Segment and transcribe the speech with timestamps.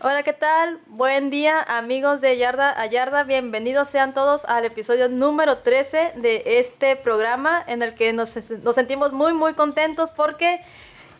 [0.00, 0.78] Hola, ¿qué tal?
[0.86, 3.24] Buen día, amigos de Yarda a Yarda.
[3.24, 8.76] Bienvenidos sean todos al episodio número 13 de este programa en el que nos, nos
[8.76, 10.60] sentimos muy, muy contentos porque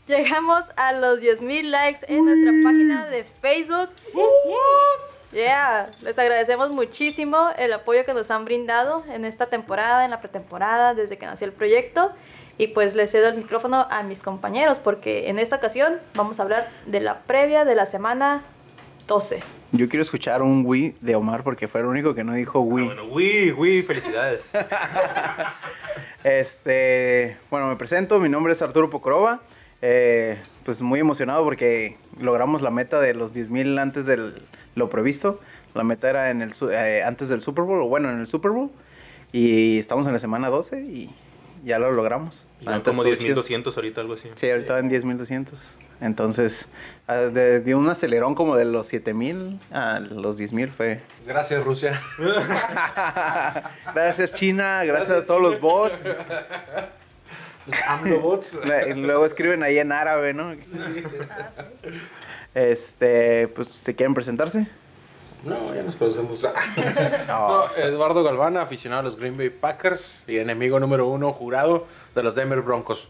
[0.07, 3.91] llegamos a los 10.000 likes en nuestra página de Facebook.
[5.33, 10.21] Yeah, les agradecemos muchísimo el apoyo que nos han brindado en esta temporada, en la
[10.21, 12.13] pretemporada, desde que nació el proyecto.
[12.59, 16.45] Y pues les cedo el micrófono a mis compañeros porque en esta ocasión vamos a
[16.45, 18.45] hablar de la previa de la semana
[19.09, 19.41] 12.
[19.73, 22.85] Yo quiero escuchar un Wii de Omar porque fue el único que no dijo Wii.
[22.85, 24.51] Ah, bueno, Wii, Wii, felicidades.
[26.25, 29.41] Este, bueno, me presento, mi nombre es Arturo Pocorova.
[29.81, 34.33] Eh, pues muy emocionado porque logramos la meta de los 10.000 antes de
[34.75, 35.41] lo previsto.
[35.75, 38.51] La meta era en el, eh, antes del Super Bowl, o bueno, en el Super
[38.51, 38.71] Bowl.
[39.33, 41.11] Y estamos en la semana 12 y
[41.65, 42.49] ya lo logramos.
[42.61, 43.43] Y van como estuvo chido.
[43.43, 44.29] 10.200 ahorita, algo así.
[44.35, 45.53] Sí, ahorita van 10.200.
[46.01, 46.69] Entonces,
[47.09, 51.01] ah, de, de un acelerón como de los 7.000 a los 10.000 fue...
[51.27, 52.01] Gracias, Rusia.
[53.95, 56.05] Gracias China, gracias a todos los bots.
[57.67, 58.65] Los AMLO-bots.
[58.65, 60.53] Le- y Luego escriben ahí en árabe, ¿no?
[62.55, 64.67] Este, pues, ¿se quieren presentarse?
[65.45, 66.41] No, ya nos conocemos.
[67.29, 71.87] No, No, Eduardo Galvana, aficionado a los Green Bay Packers y enemigo número uno, jurado
[72.15, 73.09] de los Denver Broncos.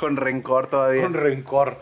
[0.00, 1.02] Con rencor todavía.
[1.02, 1.76] Con rencor.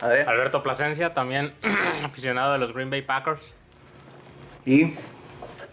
[0.00, 0.26] Adrián.
[0.28, 1.52] Alberto Plasencia, también
[2.02, 3.54] aficionado de los Green Bay Packers.
[4.64, 4.94] Y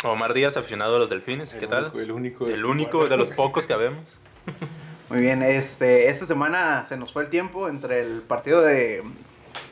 [0.03, 1.91] Omar Díaz, aficionado a los delfines, ¿qué tal?
[1.95, 4.03] el único- El único de los pocos que vemos.
[5.09, 9.01] muy bien, este, esta semana se nos fue el tiempo entre el partido de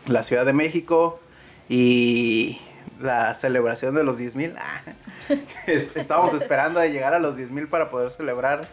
[0.05, 1.19] la Ciudad de México
[1.67, 2.57] y
[3.01, 4.55] la celebración de los 10.000.
[4.57, 4.81] Ah,
[5.67, 8.69] es- Estábamos esperando a llegar a los 10.000 para poder celebrar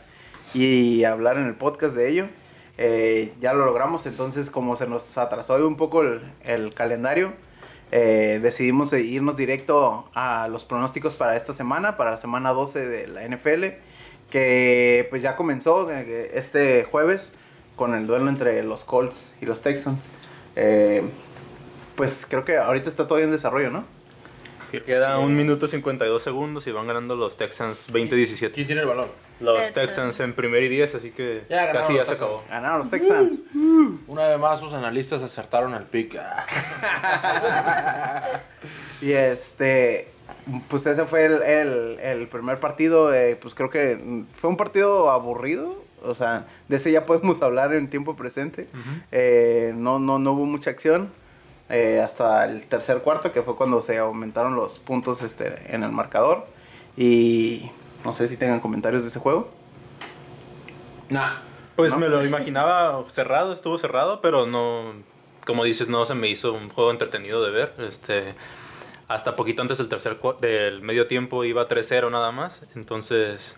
[0.55, 2.27] y hablar en el podcast de ello.
[2.79, 7.33] Eh, ya lo logramos, entonces como se nos atrasó hoy un poco el, el calendario,
[7.91, 13.07] eh, decidimos irnos directo a los pronósticos para esta semana, para la semana 12 de
[13.07, 13.65] la NFL,
[14.31, 17.33] que pues ya comenzó eh, este jueves
[17.77, 20.09] con el duelo entre los Colts y los Texans.
[20.55, 21.03] Eh,
[21.97, 23.85] pues creo que ahorita está todavía en desarrollo, ¿no?
[24.85, 28.53] Queda un minuto 52 segundos y van ganando los Texans 20-17.
[28.53, 29.09] ¿Quién tiene el balón?
[29.41, 29.75] Los Texans.
[29.75, 32.43] Texans en primer y 10, así que Ya ganaron casi ya se acabó.
[32.51, 33.39] Ganaron los Texans.
[34.09, 36.19] Una vez más, sus analistas acertaron el pick.
[39.01, 40.09] Y este,
[40.69, 45.11] pues ese fue el, el- el primer partido, eh, pues creo que fue un partido
[45.11, 48.67] aburrido, o sea, de ese ya podemos hablar en tiempo presente.
[49.13, 51.11] Eh, no, no, no hubo mucha acción
[51.71, 55.93] eh, hasta el tercer cuarto, que fue cuando se aumentaron los puntos este, en el
[55.93, 56.47] marcador.
[56.97, 57.71] Y
[58.05, 59.51] no sé si tengan comentarios de ese juego.
[61.09, 61.37] Nah.
[61.77, 61.99] Pues ¿No?
[62.01, 64.95] me lo imaginaba cerrado, estuvo cerrado, pero no,
[65.47, 67.75] como dices, no se me hizo un juego entretenido de ver.
[67.79, 68.35] Este,
[69.09, 73.57] hasta poquito antes del tercer del medio tiempo iba 3-0 nada más, entonces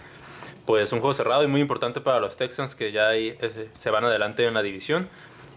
[0.65, 3.91] pues un juego cerrado y muy importante para los Texans que ya ahí, eh, se
[3.91, 5.09] van adelante en la división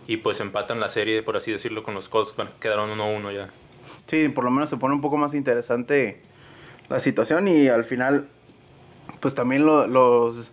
[0.07, 3.49] y pues empatan la serie, por así decirlo, con los Colts, bueno, quedaron 1-1 ya.
[4.07, 6.21] Sí, por lo menos se pone un poco más interesante
[6.89, 8.27] la situación y al final,
[9.19, 10.51] pues también lo- los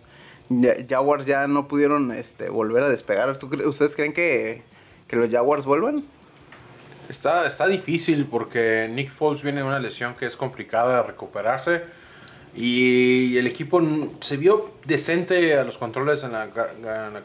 [0.49, 3.37] Ja- Jaguars ya no pudieron este, volver a despegar.
[3.37, 4.63] ¿Tú cre- ¿Ustedes creen que,
[5.07, 6.03] que los Jaguars vuelvan?
[7.09, 11.81] Está, está difícil porque Nick Foles viene de una lesión que es complicada de recuperarse.
[12.53, 13.81] Y el equipo
[14.19, 17.21] se vio decente a los controles en la, en la.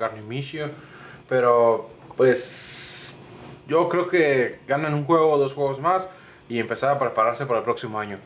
[1.28, 3.20] Pero pues
[3.66, 6.08] yo creo que ganan un juego o dos juegos más
[6.48, 8.19] y empezar a prepararse para el próximo año.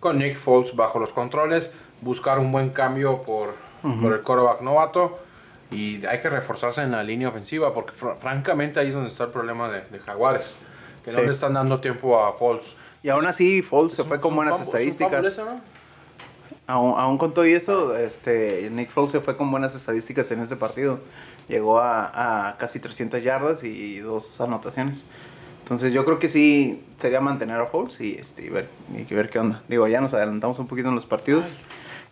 [0.00, 1.70] Con Nick Foles bajo los controles,
[2.02, 3.54] buscar un buen cambio por,
[4.02, 5.18] por el quarterback novato.
[5.70, 9.24] Y hay que reforzarse en la línea ofensiva porque fr- francamente ahí es donde está
[9.24, 10.54] el problema de, de Jaguares.
[11.02, 11.24] Que no Sí.
[11.24, 12.76] le están dando tiempo a Foles.
[13.02, 15.26] Y aún así, Foles se Es fue con es buenas es fumble estadísticas.
[15.26, 15.60] ese, ¿no?
[16.66, 20.40] Aún, aún con todo y eso, este, Nick Foles se fue con buenas estadísticas en
[20.40, 21.00] ese partido.
[21.48, 25.06] Llegó a, a casi 300 yardas y dos anotaciones.
[25.62, 29.30] Entonces yo creo que sí sería mantener a Foles y, este, y ver, y ver
[29.30, 29.62] qué onda.
[29.68, 31.46] Digo, ya nos adelantamos un poquito en los partidos.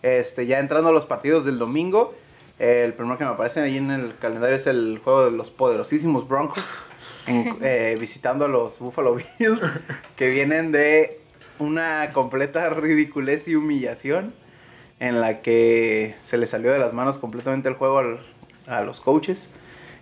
[0.03, 2.15] Este, ya entrando a los partidos del domingo,
[2.59, 5.51] eh, el primero que me aparece ahí en el calendario es el juego de los
[5.51, 6.65] poderosísimos Broncos.
[7.27, 9.61] en- eh, visitando a los Buffalo Bills
[10.17, 11.21] que vienen de
[11.59, 14.33] una completa ridiculez y humillación
[15.01, 18.21] en la que se le salió de las manos completamente el juego al-
[18.67, 19.49] a los coaches.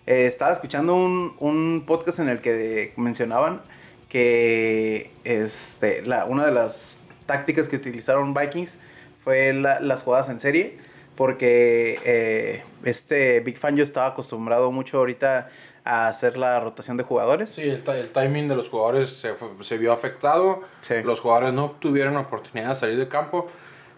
[0.06, 3.60] Eh, estaba escuchando un, un podcast en el que mencionaban
[4.08, 8.78] que este, la, una de las tácticas que utilizaron Vikings
[9.28, 10.78] fue la- las jugadas en serie,
[11.14, 15.50] porque eh, este Big Fan yo estaba acostumbrado mucho ahorita
[15.84, 17.50] a hacer la rotación de jugadores.
[17.50, 20.62] Sí, el, el timing de los jugadores se, se vio afectado.
[20.80, 20.94] Sí.
[21.04, 23.48] Los jugadores no tuvieron oportunidad de salir del campo.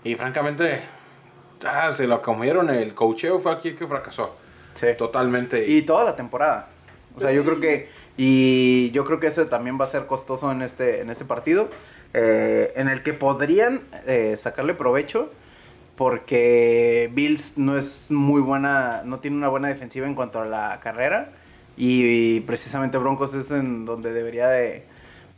[0.03, 0.81] Y francamente,
[1.65, 2.69] ah, se lo comieron.
[2.69, 4.35] El cocheo fue aquí que fracasó.
[4.75, 4.89] Sí.
[4.99, 5.65] Totalmente.
[5.69, 6.71] Y toda la temporada.
[7.15, 7.89] O sea, yo creo que.
[8.17, 11.69] Y yo creo que ese también va a ser costoso en este, en este partido.
[12.15, 15.31] Eh, en el que podrían eh, sacarle provecho.
[15.97, 19.03] Porque Bills no es muy buena.
[19.05, 21.33] No tiene una buena defensiva en cuanto a la carrera.
[21.77, 24.85] Y, precisamente Broncos es en donde debería de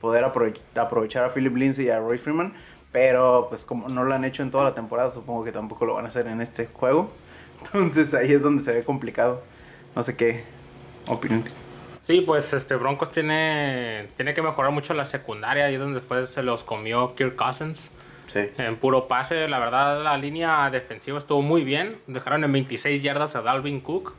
[0.00, 2.52] poder aprove- aprovechar a Philip Lindsay y a Roy Freeman.
[2.92, 5.94] Pero pues como no lo han hecho en toda la temporada, supongo que tampoco lo
[5.94, 7.10] van a hacer en este juego.
[7.64, 9.42] Entonces ahí es donde se ve complicado.
[9.96, 10.44] No sé qué
[11.08, 11.42] opinión.
[12.02, 16.43] Sí, pues este Broncos tiene, tiene que mejorar mucho la secundaria, ahí donde después se
[16.43, 17.90] los comió Kirk Cousins.
[18.32, 18.40] Sí.
[18.58, 21.99] En puro pase, la verdad la línea defensiva estuvo muy bien.
[22.06, 24.14] Dejaron en 26 yardas a Dalvin Cook.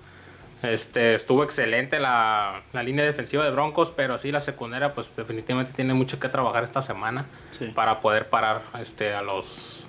[0.62, 5.74] Este, estuvo excelente la, la línea defensiva de Broncos, pero sí la secundaria pues definitivamente
[5.74, 7.66] tiene mucho que trabajar esta semana Sí.
[7.76, 9.84] para poder parar este, a los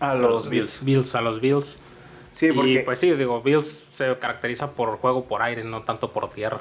[0.00, 0.84] A los Bills.
[0.84, 1.78] Bills, a los Bills.
[2.32, 2.72] Sí, porque.
[2.72, 6.60] Y pues sí, digo, Bills se caracteriza por juego por aire, no tanto por tierra.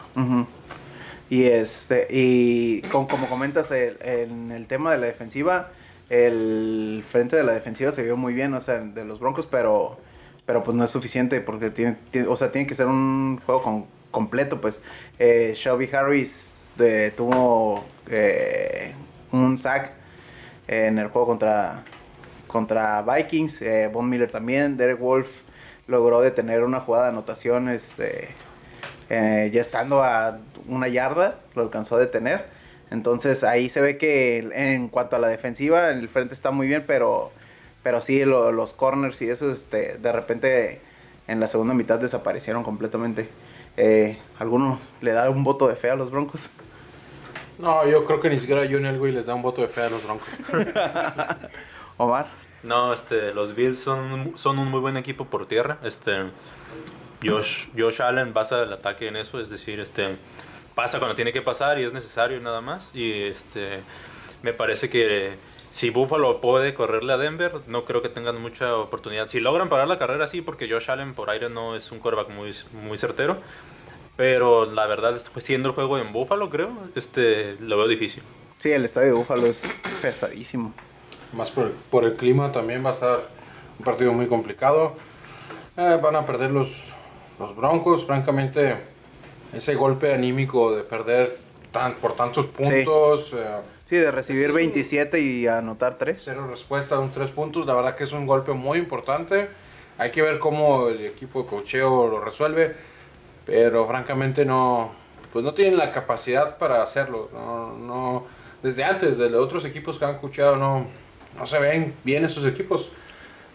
[1.30, 5.70] Y este, y como, como comentas el- en el tema de la defensiva,
[6.10, 9.98] el frente de la defensiva se vio muy bien, o sea, de los Broncos, pero,
[10.46, 13.62] pero pues no es suficiente porque tiene, tiene- o sea, tiene que ser un juego
[13.62, 14.82] con- completo, pues.
[15.20, 18.94] Eh, Shelby Harris eh, tuvo eh,
[19.34, 19.92] un sack
[20.70, 21.84] en el juego contra,
[22.48, 25.28] contra Vikings, eh, Von Miller también, Derek Wolf
[25.88, 28.30] logró detener una jugada de anotación, este,
[29.10, 30.38] eh, ya estando a
[30.68, 32.46] una yarda, lo alcanzó a detener.
[32.92, 36.84] Entonces ahí se ve que en cuanto a la defensiva, el frente está muy bien,
[36.88, 37.32] pero,
[37.84, 40.82] pero sí lo- los corners y eso, este, de repente
[41.28, 43.30] en la segunda mitad desaparecieron completamente.
[43.76, 46.50] Eh, ¿Alguno le da un voto de fe a los Broncos?
[47.60, 50.04] No, yo creo que ni siquiera Elway les da un voto de fe a los
[50.06, 50.28] Broncos.
[51.98, 52.28] Omar.
[52.64, 55.78] No, este, los Bills son, son un muy buen equipo por tierra.
[55.84, 56.32] Este,
[57.24, 60.18] Josh, Josh Allen basa el ataque en eso, es decir, este,
[60.76, 62.90] pasa cuando tiene que pasar y es necesario nada más.
[62.94, 63.82] Y este,
[64.42, 65.36] me parece que
[65.72, 69.28] si Buffalo puede correrle a Denver, no creo que tengan mucha oportunidad.
[69.28, 72.30] Si logran parar la carrera, sí, porque Josh Allen por aire no es un quarterback
[72.30, 73.38] muy, muy certero.
[74.16, 78.24] Pero la verdad, pues, siendo el juego en Buffalo, creo, este, lo veo difícil.
[78.58, 79.70] Sí, el estadio de Búfalo es
[80.02, 80.74] pesadísimo.
[81.34, 83.20] Más por, por el clima también va a estar
[83.80, 84.96] un partido muy complicado.
[85.76, 86.82] Eh, van a perder los,
[87.40, 88.06] los Broncos.
[88.06, 88.78] Francamente,
[89.54, 91.38] ese golpe anímico de perder
[91.72, 93.46] tan, por tantos puntos, eh,
[93.86, 96.22] Sí, de recibir Ese es un- 27 y anotar 3.
[96.26, 99.48] cero respuesta, un tres puntos, la verdad que es un golpe muy importante.
[99.98, 102.76] Hay que ver cómo el equipo de cocheo lo resuelve,
[103.46, 104.92] pero francamente no,
[105.32, 107.30] pues no tienen la capacidad para hacerlo.
[107.34, 108.26] No, no,
[108.62, 110.86] desde antes de los otros equipos que han cocheado no,
[111.38, 112.90] no se ven bien esos equipos.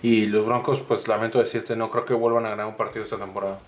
[0.04, 3.18] Y los Broncos, pues lamento decirte, no creo que vuelvan a ganar un partido esta
[3.18, 3.60] temporada.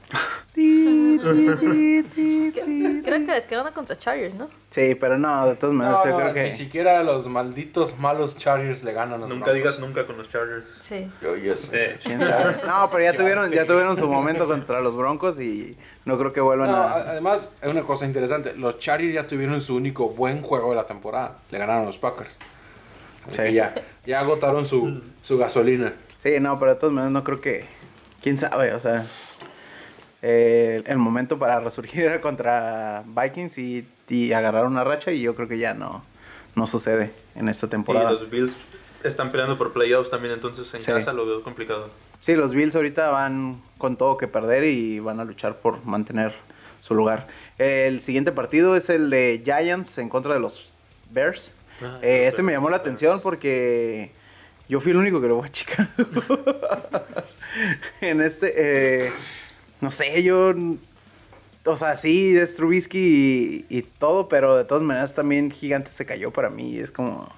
[3.05, 4.49] Creo que les queda una contra Chargers, ¿no?
[4.71, 6.53] Sí, pero no, de todas maneras, No, yo creo Ni que.
[6.53, 9.55] siquiera los malditos malos Chargers le ganan a los Nunca Broncos.
[9.55, 10.65] digas nunca con los Chargers.
[10.81, 11.09] Sí.
[11.23, 11.99] Yo, yo sé.
[12.03, 12.57] ¿Quién sabe?
[12.67, 16.41] No, pero ya tuvieron, ya tuvieron su momento contra los Broncos y no creo que
[16.41, 16.93] vuelvan No, a.
[16.95, 18.55] además, hay una cosa interesante.
[18.55, 21.37] Los Chargers ya tuvieron su único buen juego de la temporada.
[21.50, 22.37] Le ganaron a los Packers.
[23.27, 23.43] Así Sí.
[23.43, 23.75] que ya,
[24.07, 25.95] ya agotaron su, su gasolina.
[26.23, 27.67] Sí, no, pero de todas maneras no creo que.
[28.23, 28.73] ¿Quién sabe?
[28.73, 29.07] O sea,
[30.23, 35.35] eh, el momento para resurgir era contra Vikings y, y agarrar una racha y yo
[35.35, 36.03] creo que ya no,
[36.55, 38.13] no sucede en esta Y temporada.
[38.13, 38.57] los Bills
[39.03, 40.91] están peleando por playoffs también, entonces en Sí.
[40.91, 41.91] casa lo veo complicado.
[42.23, 46.33] Sí, los Bills ahorita van con todo que perder y van a luchar por mantener
[46.81, 47.27] su lugar.
[47.59, 50.73] El siguiente partido es el de Giants en contra de los
[51.11, 51.53] Bears.
[51.83, 54.12] Ah, Eh, este me llamó la atención porque
[54.69, 55.88] yo fui el único que lo voy a Chicago.
[58.00, 59.12] en este, eh,
[59.81, 60.54] no sé, yo,
[61.64, 66.07] o sea, sí, es Trubisky y, y todo, pero de todas maneras también Gigantes se
[66.07, 66.78] cayó para mí.
[66.78, 67.28] Es como,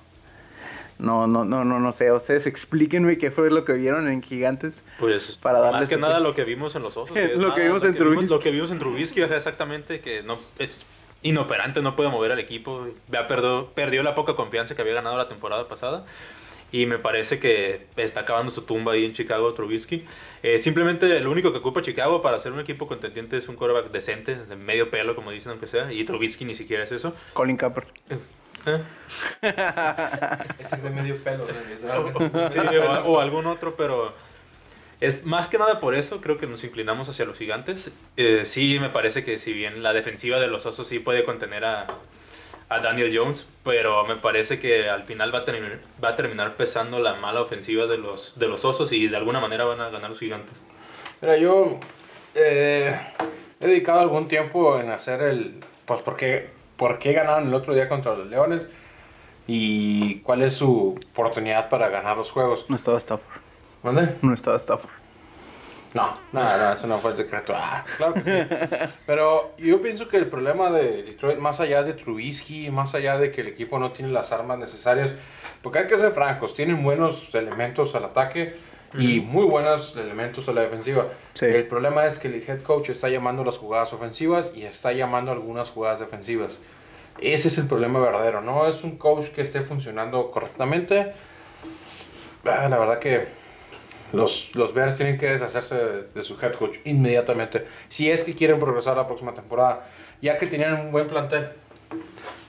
[0.99, 2.11] no, no, no, no, no sé.
[2.12, 4.83] Ustedes explíquenme qué fue lo que vieron en Gigantes.
[4.99, 7.11] Pues Para darle más que nada lo que vimos en los osos.
[7.16, 8.28] Lo es que nada, vimos en Trubisky.
[8.28, 10.81] Lo que vimos en Trubisky, ajá, exactamente, que no es
[11.23, 12.87] inoperante, no puede mover al equipo.
[13.09, 16.05] Ya perdió, perdió la poca confianza que había ganado la temporada pasada.
[16.73, 20.05] Y me parece que está acabando su tumba ahí en Chicago, Trubisky.
[20.43, 23.93] Eh, simplemente lo único que ocupa Chicago para ser un equipo contendiente es un quarterback
[23.93, 25.93] decente, de medio pelo, como dicen, aunque sea.
[25.93, 27.15] Y Trubisky ni siquiera es eso.
[27.35, 27.87] Colin Capper.
[28.11, 28.19] Eh,
[30.59, 31.47] Ese es de medio pelo.
[32.51, 34.13] Sí, o, o algún otro, pero
[35.00, 37.91] es más que nada por eso creo que nos inclinamos hacia los gigantes.
[38.17, 41.65] Eh, sí, me parece que si bien la defensiva de los osos sí puede contener
[41.65, 41.87] a,
[42.69, 46.57] a Daniel Jones, pero me parece que al final va a, terminar, va a terminar
[46.57, 49.91] pesando la mala ofensiva de los, de los osos y de alguna manera van a
[49.91, 50.55] ganar los gigantes.
[51.21, 51.79] Mira, yo
[52.35, 52.99] eh,
[53.61, 55.61] he dedicado algún tiempo en hacer el.
[55.85, 58.69] Pues, ¿por qué, por qué ganaron el otro día contra los Leones?
[59.47, 62.67] Y cuál es su oportunidad para ganar los juegos.
[62.69, 63.46] No estaba Stafford.
[63.87, 64.16] ¿Dónde?
[64.21, 64.90] No estaba Stafford.
[65.95, 67.55] No, no, no, eso no fue el secreto.
[67.57, 68.88] Ah, claro que sí.
[69.07, 73.31] Pero yo pienso que el problema de Detroit, más allá de Trubisky, más allá de
[73.31, 75.14] que el equipo no tiene las armas necesarias,
[75.62, 78.57] porque hay que ser francos, tienen buenos elementos al ataque
[78.99, 81.07] y muy buenos elementos a la defensiva.
[81.33, 81.47] Sí.
[81.47, 85.31] El problema es que el head coach está llamando las jugadas ofensivas y está llamando
[85.31, 86.61] algunas jugadas defensivas.
[87.21, 88.40] Ese es el problema verdadero.
[88.43, 91.14] No es un coach que esté funcionando correctamente.
[92.45, 93.46] Ah, La verdad que
[94.17, 97.67] los, los Bears tienen que deshacerse de, de su head coach inmediatamente.
[97.89, 99.85] Si es que quieren progresar la próxima temporada.
[100.23, 101.49] Ya que tenían un buen plantel.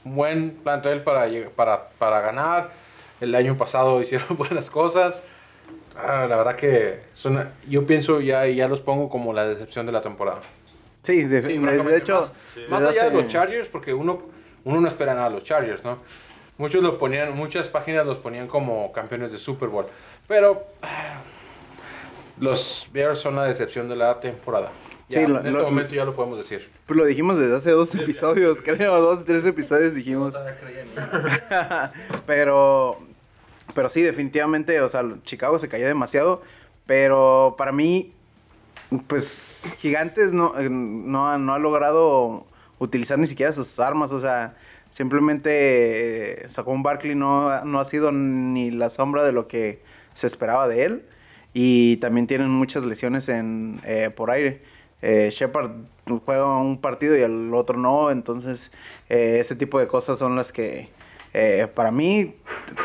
[0.06, 2.72] Un buen plantel para, para, para ganar.
[3.20, 5.22] El año pasado hicieron buenas cosas.
[5.96, 9.92] Ah, la verdad que son, yo pienso ya, ya los pongo como la decepción de
[9.92, 10.40] la temporada.
[11.04, 12.34] Sí, de, Sí, de- francamente, de hecho.
[12.70, 14.22] más, allá de los Chargers, porque uno,
[14.64, 15.98] uno no espera nada de los Chargers, ¿no?
[16.58, 19.86] Muchos lo ponían, muchas páginas los ponían como campeones de Super Bowl.
[20.28, 21.22] Pero ah,
[22.40, 24.72] los Bears son la decepción de la temporada.
[25.10, 26.70] Ya, Sí, lo- en este lo- momento ya lo podemos decir.
[26.86, 30.36] Pues lo dijimos desde hace dos episodios, creo, dos, tres episodios dijimos.
[32.26, 32.98] pero,
[33.74, 36.42] pero sí, definitivamente, o sea, Chicago se cayó demasiado.
[36.86, 38.14] Pero para mí,
[39.08, 42.46] pues Gigantes no, eh, no, ha- no ha logrado
[42.80, 44.12] utilizar ni siquiera sus armas.
[44.12, 44.56] O sea,
[44.92, 49.82] simplemente eh, Saquon Barkley no, no ha sido ni la sombra de lo que
[50.14, 51.06] se esperaba de él.
[51.60, 54.62] Y también tienen muchas lesiones en, eh, por aire.
[55.02, 55.72] Eh, Shepard
[56.24, 58.12] juega un partido y el otro no.
[58.12, 58.72] Entonces,
[59.10, 60.90] eh, ese tipo de cosas son las que,
[61.34, 62.36] eh, para mí,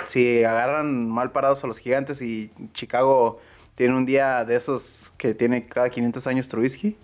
[0.06, 3.42] si agarran mal parados a los gigantes y Chicago
[3.74, 6.96] tiene un día de esos que tiene cada 500 años Trubisky,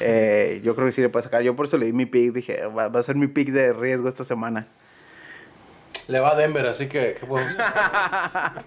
[0.00, 1.42] eh, yo creo que sí le puede sacar.
[1.42, 2.32] Yo por eso le di mi pick.
[2.32, 4.68] Dije, va, va a ser mi pick de riesgo esta semana.
[6.08, 8.64] Le va a Denver, así que ¿qué podemos hacer?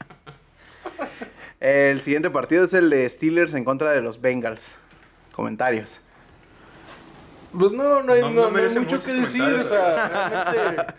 [1.60, 4.76] El siguiente partido es el de Steelers en contra de los Bengals.
[5.32, 6.00] Comentarios.
[7.58, 9.42] Pues no, no hay, No- no- no no hay merecen mucho que decir.
[9.44, 10.94] O sea, realmente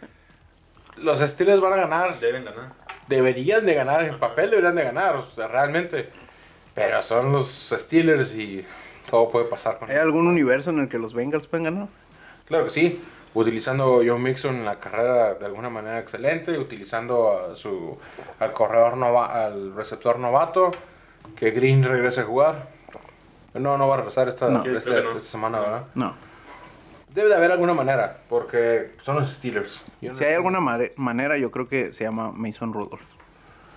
[0.96, 2.18] los Steelers van a ganar.
[2.20, 2.72] Deben ganar.
[3.06, 6.10] deberían de ganar, en papel deberían de ganar, o sea, realmente.
[6.74, 8.64] Pero son los Steelers y
[9.10, 11.88] todo puede pasar con ¿Hay algún universo en el que los Bengals pueden ganar?
[12.46, 13.02] Claro que sí,
[13.40, 17.96] utilizando a Joe Mixon en la carrera de alguna manera excelente, utilizando a su,
[18.40, 20.72] al corredor nova, al receptor novato,
[21.36, 22.68] que Green regrese a jugar.
[23.54, 24.64] No, no va a regresar esta, No.
[24.64, 25.18] esta- no.
[25.18, 25.84] semana, ¿verdad?
[25.94, 26.14] No.
[27.14, 29.82] Debe de haber alguna manera, porque son los Steelers.
[30.00, 30.36] Yo no Si hay sé.
[30.36, 33.02] alguna manera, yo creo que se llama Mason Rudolph.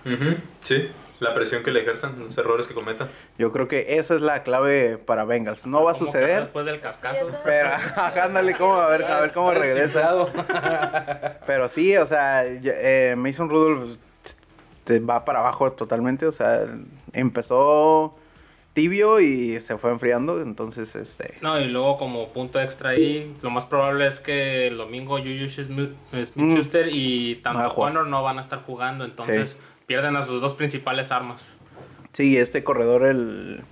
[0.04, 0.90] Ujú, Sí,
[1.22, 3.08] la presión que le ejerzan, los errores que cometan.
[3.38, 5.66] Yo creo que esa es la clave para Bengals.
[5.66, 7.28] No va a suceder, Después del cascazo.
[7.28, 7.38] eso.
[7.44, 7.70] pero
[8.22, 10.26] ándale, cómo, a ver, a ver cómo regresa.
[11.46, 13.96] Pero sí, o sea, eh, Mason Rudolph
[14.84, 16.26] te va para abajo totalmente.
[16.26, 16.66] O sea,
[17.12, 18.16] empezó
[18.72, 20.40] tibio y se fue enfriando.
[20.40, 21.34] Entonces, este.
[21.40, 25.48] No, y luego como punto extra ahí, lo más probable es que el domingo Juju
[25.48, 27.92] Smith- Smith-Schuster y No va a tanto jugar.
[27.92, 29.56] Connor no van a estar jugando, entonces Sí.
[29.92, 31.54] Pierden a sus dos principales armas.
[32.14, 33.62] Sí, este corredor, el.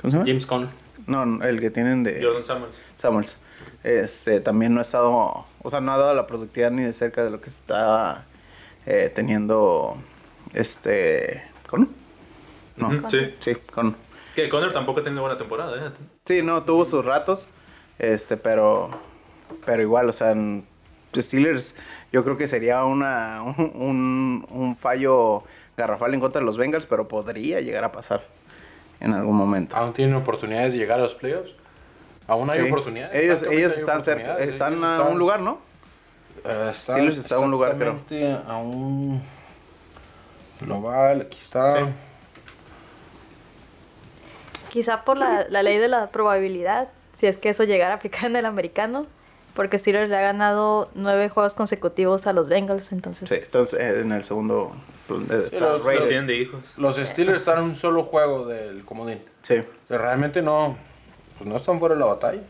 [0.00, 0.26] ¿Cómo se llama?
[0.26, 0.70] James Conner.
[1.06, 2.22] No, no, el que tienen de.
[2.24, 2.80] Jordan Summers.
[2.96, 3.38] Samuels.
[3.84, 5.10] Este, también no ha estado,
[5.62, 8.24] o sea, no ha dado la productividad ni de cerca de lo que está
[8.86, 9.98] eh, teniendo,
[10.54, 11.90] este, ¿con?
[12.76, 13.34] No, Sí.
[13.40, 13.96] sí, con.
[14.34, 15.90] Que Connor tampoco ha tenido buena temporada, ¿eh?
[16.24, 17.48] Sí, no, tuvo sus ratos,
[17.98, 18.88] este, pero,
[19.66, 20.64] pero igual, o sea, en
[21.16, 21.74] Steelers,
[22.12, 23.42] yo creo que sería una,
[23.74, 25.42] un, fallo
[25.76, 28.24] garrafal en contra de los Bengals, pero podría llegar a pasar
[29.00, 29.76] en algún momento.
[29.76, 31.52] ¿Aún tienen oportunidades de llegar a los playoffs?
[32.26, 32.66] ¿Aún hay Sí.
[32.66, 33.14] oportunidades?
[33.16, 34.48] Ellos, ellos hay están cerca, oportunidades.
[34.48, 35.58] están Ellos a están- un lugar, ¿no?
[36.38, 37.98] Están Steelers está a un lugar, creo.
[38.46, 39.20] A un
[40.60, 41.70] global, aquí está.
[41.78, 41.84] Sí.
[44.70, 46.88] Quizá por la, la ley de la probabilidad,
[47.18, 49.06] si es que eso llegara a aplicar en el americano,
[49.54, 53.28] Porque Steelers le ha ganado nueve juegos consecutivos a los Bengals, entonces...
[53.28, 54.72] Sí, están eh, en el segundo.
[55.08, 55.84] está los- Raiders.
[56.04, 56.60] Los tienen de hijos.
[56.76, 59.20] Los Steelers están en un solo juego del comodín.
[59.42, 59.56] Sí,
[59.88, 60.76] Pero realmente no,
[61.38, 62.40] pues no están fuera de la batalla.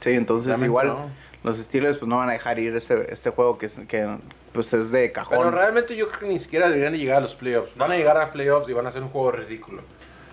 [0.00, 1.10] sí, entonces Realmente igual no.
[1.44, 4.08] los Steelers pues no van a dejar ir este, este juego que, es, que
[4.52, 5.38] pues es de cajón.
[5.38, 7.76] Pero realmente yo creo que ni siquiera deberían de llegar a los playoffs.
[7.76, 9.82] Van a llegar a playoffs y van a hacer un juego ridículo.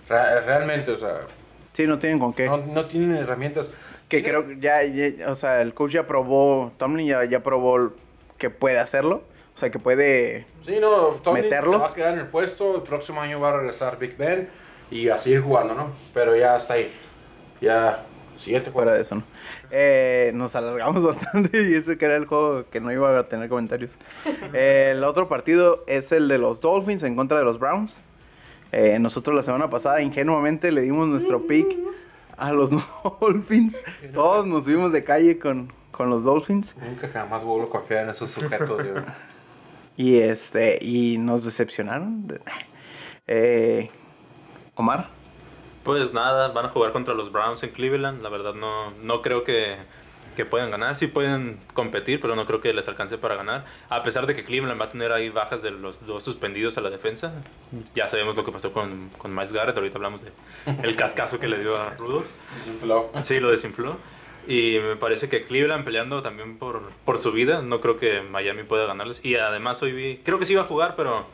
[0.10, 1.20] Re- realmente, o sea,
[1.74, 2.48] Sí, no tienen con qué.
[2.48, 3.70] no, no tienen herramientas.
[4.10, 7.92] Que creo que ya, ya- o sea, el coach ya probó, Tomlin ya, ya probó
[8.38, 9.24] que puede hacerlo.
[9.56, 10.46] O sea, que puede...
[10.66, 11.82] Sí, no, se Meterlos.
[11.82, 12.76] va a quedar en el puesto.
[12.76, 14.50] El próximo año va a regresar Big Ben
[14.92, 15.92] y a seguir jugando, ¿no?
[16.14, 16.92] Pero ya está ahí.
[17.60, 18.06] Ya,
[18.38, 18.86] siguiente juego.
[18.86, 19.24] Fuera de eso, ¿no?
[19.72, 23.50] Eh, nos alargamos bastante y ese que era el juego que no iba a tener
[23.50, 23.90] comentarios.
[24.54, 27.98] Eh, el otro partido es el de los Dolphins en contra de los Browns.
[28.72, 31.76] Eh, nosotros la semana pasada ingenuamente le dimos nuestro pick
[32.38, 32.72] a los
[33.20, 33.78] Dolphins.
[34.14, 36.76] Todos nos fuimos de calle con, con los Dolphins.
[36.78, 38.86] Nunca jamás vuelvo a confiar en esos sujetos.
[38.86, 38.94] yo.
[40.00, 42.28] Y este, y nos decepcionaron.
[43.30, 43.90] Eh,
[44.76, 45.10] Omar.
[45.84, 48.22] Pues nada, van a jugar contra los Browns en Cleveland.
[48.22, 49.76] La verdad no, no creo que,
[50.38, 50.96] que puedan ganar.
[50.96, 53.66] Sí pueden competir, pero no creo que les alcance para ganar.
[53.90, 56.82] A pesar de que Cleveland va a tener ahí bajas de los dos suspendidos a
[56.82, 57.34] la defensa.
[57.96, 59.76] Ya sabemos lo que pasó con, con Miles Garrett.
[59.76, 60.32] Ahorita hablamos de
[60.84, 62.28] el cascazo que le dio a Rudolph.
[62.54, 63.12] Desinfló.
[63.24, 63.98] Sí, lo desinfló.
[64.48, 67.64] Y me parece que Cleveland peleando también por, por su vida.
[67.64, 69.26] No creo que Miami pueda ganarles.
[69.26, 71.26] Y además hoy vi, creo que sí iba a jugar, pero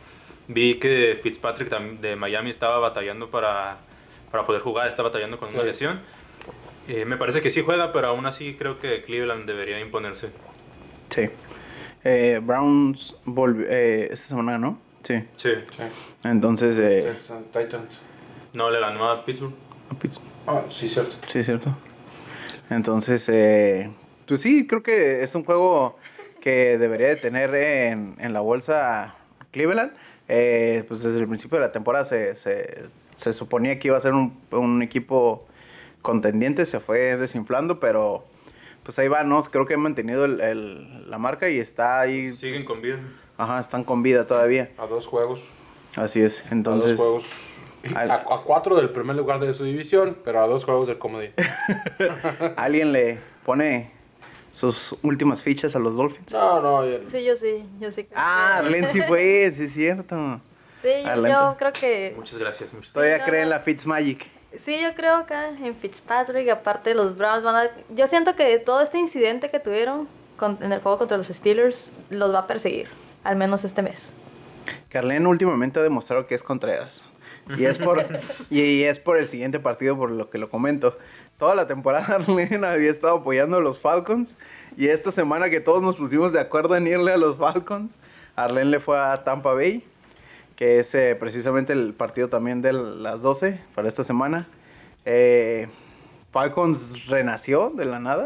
[0.47, 3.79] vi que Fitzpatrick de Miami estaba batallando para,
[4.31, 4.87] para poder jugar.
[4.87, 6.01] Está batallando con una Sí.
[6.87, 10.29] Eh, me parece que sí juega, pero aún así creo que Cleveland debería imponerse.
[11.09, 11.29] Sí.
[12.03, 14.79] Eh, Browns volvió, eh, esta semana, ¿no?
[15.03, 15.23] Sí.
[15.37, 15.51] Sí.
[15.77, 15.83] Sí.
[16.23, 17.15] Entonces, eh,
[17.51, 18.01] Titans.
[18.53, 19.53] No le ganó a Pittsburgh.
[20.45, 21.15] Ah, sí, cierto.
[21.27, 21.75] Sí, cierto.
[22.69, 23.89] Entonces, eh,
[24.27, 25.97] pues sí, creo que es un juego
[26.41, 29.15] que debería de tener en, en la bolsa
[29.51, 29.93] Cleveland.
[30.27, 32.83] Eh, pues desde el principio de la temporada se, se,
[33.15, 35.45] se suponía que iba a ser un, un equipo
[36.03, 38.23] contendiente, se fue desinflando, pero
[38.83, 39.41] pues ahí va, ¿no?
[39.41, 42.35] Creo que han mantenido el- el- la marca y está ahí.
[42.35, 42.99] Siguen con vida.
[43.37, 44.69] Ajá, están con vida todavía.
[44.77, 45.39] A dos juegos.
[45.95, 46.43] Así es.
[46.45, 47.25] a Entonces, dos juegos.
[47.95, 50.97] al- A, a cuatro del primer lugar de su división, pero a dos juegos del
[50.99, 51.31] comodín.
[52.57, 53.91] ¿alguien le pone
[54.51, 56.31] sus últimas fichas a los Dolphins?
[56.33, 58.07] No, no, ya- Sí, yo sí, yo sí.
[58.15, 60.41] Ah, Arlen sí fue, sí es cierto.
[60.81, 61.29] Sí, yo, Adelante.
[61.31, 62.13] yo creo que...
[62.17, 62.73] Muchas gracias.
[62.73, 64.27] muchas- Todavía no, cree en la Fitzmagic.
[64.57, 67.69] Sí, yo creo acá en Fitzpatrick, aparte los Browns van a...
[67.89, 71.91] Yo siento que todo este incidente que tuvieron con- en el juego contra los Steelers
[72.09, 72.87] los va a perseguir,
[73.23, 74.13] al menos este mes.
[74.89, 77.03] Carlen últimamente ha demostrado que es Contreras.
[77.57, 78.05] Y es por,
[78.49, 80.97] y es por el siguiente partido por lo que lo comento.
[81.37, 84.37] Toda la temporada Arlen había estado apoyando a los Falcons.
[84.77, 87.99] Y esta semana que todos nos pusimos de acuerdo en irle a los Falcons,
[88.35, 89.83] Arlen le fue a Tampa Bay,
[90.55, 94.47] que es eh, precisamente el partido también de las 12 para esta semana.
[95.05, 95.67] Eh,
[96.31, 98.25] Falcons renació de la nada.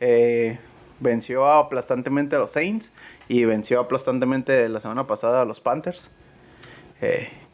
[0.00, 0.58] Eh,
[0.98, 2.92] venció aplastantemente a los Saints
[3.28, 6.10] y venció aplastantemente la semana pasada a los Panthers.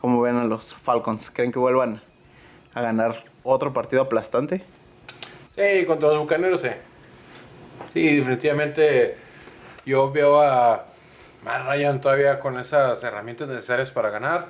[0.00, 1.30] ¿Cómo ven a los Falcons?
[1.30, 2.02] ¿Creen que vuelvan
[2.74, 4.62] a ganar otro partido aplastante?
[5.54, 6.68] Sí, contra los bucaneros, sí.
[7.92, 9.16] Sí, definitivamente
[9.86, 10.86] yo veo a
[11.46, 14.48] Matt Ryan todavía con esas herramientas necesarias para ganar.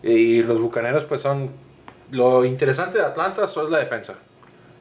[0.00, 1.50] Y los bucaneros, pues son.
[2.12, 4.14] Lo interesante de Atlanta es la defensa.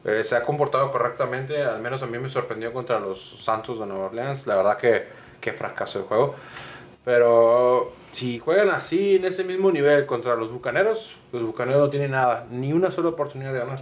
[0.04, 3.88] Eh, se ha comportado correctamente, al menos a mí me sorprendió contra los Santos de
[3.88, 4.46] Nueva Orleans.
[4.46, 5.08] La verdad que,
[5.42, 6.36] que fracaso el juego.
[7.04, 12.12] Pero si juegan así en ese mismo nivel contra los bucaneros, los bucaneros no tienen
[12.12, 13.80] nada, ni una sola oportunidad de ganar.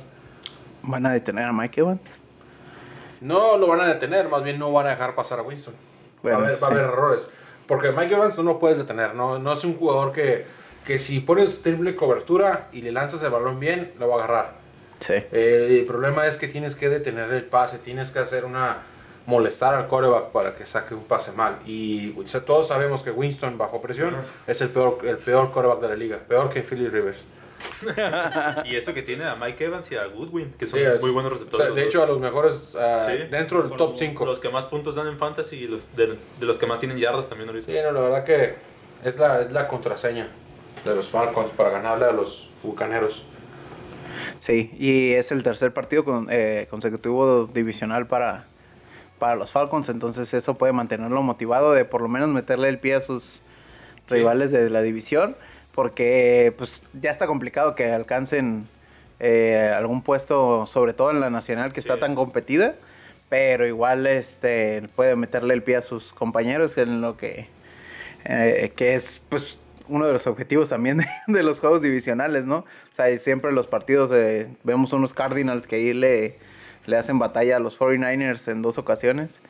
[0.83, 2.21] ¿Van a detener a Mike Evans?
[3.19, 5.73] No lo van a detener, más bien no van a dejar pasar a Winston.
[6.23, 6.75] Bueno, va, a haber, va a sí.
[6.75, 7.29] haber errores.
[7.67, 10.45] Porque Mike Evans no lo puedes detener, no, no es un jugador que,
[10.85, 14.53] que si pones triple cobertura y le lanzas el balón bien, lo va a agarrar.
[14.99, 15.13] Sí.
[15.13, 18.77] Eh, el problema es que tienes que detener el pase, tienes que hacer una
[19.25, 21.59] molestar al coreback para que saque un pase mal.
[21.65, 24.15] Y o sea, todos sabemos que Winston bajo presión
[24.47, 27.23] es el peor, el peor coreback de la liga, peor que Philly Rivers.
[28.65, 31.31] Y eso que tiene a Mike Evans y a Goodwin, que son Sí, muy buenos
[31.31, 31.65] o receptores.
[31.67, 31.89] sea, de dos.
[31.89, 33.23] hecho, a los mejores ah, Sí.
[33.29, 34.25] dentro del top 5.
[34.25, 36.97] Los que más puntos dan en fantasy y los de, de los que más tienen
[36.97, 37.65] yardas también ahorita.
[37.71, 38.55] Sí, no, la verdad que
[39.03, 40.27] es la, es la contraseña
[40.85, 43.23] de los Falcons para ganarle a los Bucaneros.
[44.39, 48.45] Sí, y es el tercer partido con- eh, consecutivo divisional para,
[49.19, 52.95] para los Falcons, entonces eso puede mantenerlo motivado de por lo menos meterle el pie
[52.95, 53.41] a sus
[54.09, 55.35] rivales de la división,
[55.73, 58.67] porque pues ya está complicado que alcancen
[59.19, 61.99] eh, algún puesto, sobre todo en la nacional que está Sí.
[62.01, 62.75] tan competida,
[63.29, 67.47] pero igual este puede meterle el pie a sus compañeros en lo que
[68.25, 69.57] eh, que es pues
[69.87, 72.57] uno de los objetivos también de, de los juegos divisionales, ¿no?
[72.59, 76.37] O sea, siempre los partidos eh, vemos unos Cardinals que ahí le,
[76.85, 79.41] le hacen batalla a los 49ers en dos ocasiones.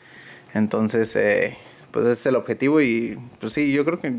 [0.54, 1.56] Entonces, eh,
[1.94, 4.12] pues ese es el objetivo y pues sí, yo creo que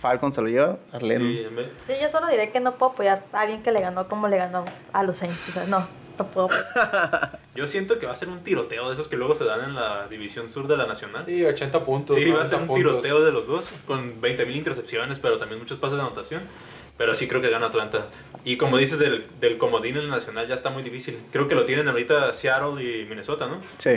[0.00, 0.78] Falcon se lo lleva.
[0.92, 1.46] Arlen.
[1.86, 4.38] Sí, yo solo diré que no puedo apoyar a alguien que le ganó como le
[4.38, 4.64] ganó
[4.94, 5.46] a los Saints.
[5.50, 5.86] O sea, no,
[6.18, 7.38] no puedo apoyar.
[7.54, 9.74] Yo siento que va a ser un tiroteo de esos que luego se dan en
[9.74, 11.24] la división sur de la nacional.
[11.26, 12.16] Sí, 80 puntos.
[12.16, 13.02] Sí, va a ser 90 un puntos.
[13.02, 16.42] tiroteo de los dos, con 20.000 intercepciones, pero también muchos pases de anotación.
[16.96, 18.06] Pero sí creo que gana Atlanta.
[18.44, 21.18] Y como dices, del, del comodín en la nacional ya está muy difícil.
[21.32, 23.60] Creo que lo tienen ahorita Seattle y Minnesota, ¿no?
[23.78, 23.96] Sí.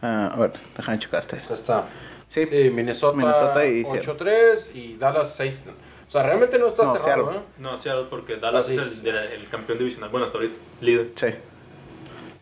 [0.00, 1.42] Ah, a ver, déjame checarte.
[1.50, 1.84] Está.
[2.32, 5.62] Sí, Sí, Minnesota, Minnesota y 8-3 y Dallas 6.
[6.08, 7.38] O sea, realmente no está No, cerrado, Seattle.
[7.38, 7.42] ¿eh?
[7.58, 10.08] No, Seattle porque Dallas Así es el, campeón divisional.
[10.10, 11.10] Bueno, hasta ahorita, líder.
[11.14, 11.26] sí.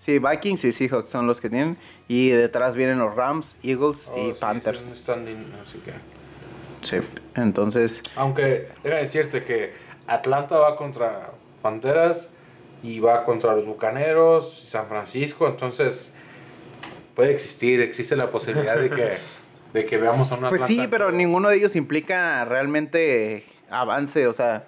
[0.01, 1.77] Sí, Vikings y Seahawks son los que tienen.
[2.09, 4.87] Y detrás vienen los Rams, Eagles Oh, y sí, Panthers.
[4.89, 5.93] un standing, así que.
[6.83, 6.97] Sí,
[7.35, 9.75] entonces, Aunque, déjame decirte que
[10.07, 12.31] Atlanta va contra Panteras
[12.83, 16.11] y va contra los Bucaneros y San Francisco, entonces
[17.15, 19.19] puede existir, existe la posibilidad de que,
[19.73, 24.35] de que veamos a una pues sí, pero ninguno de ellos implica realmente avance, o
[24.35, 24.65] sea,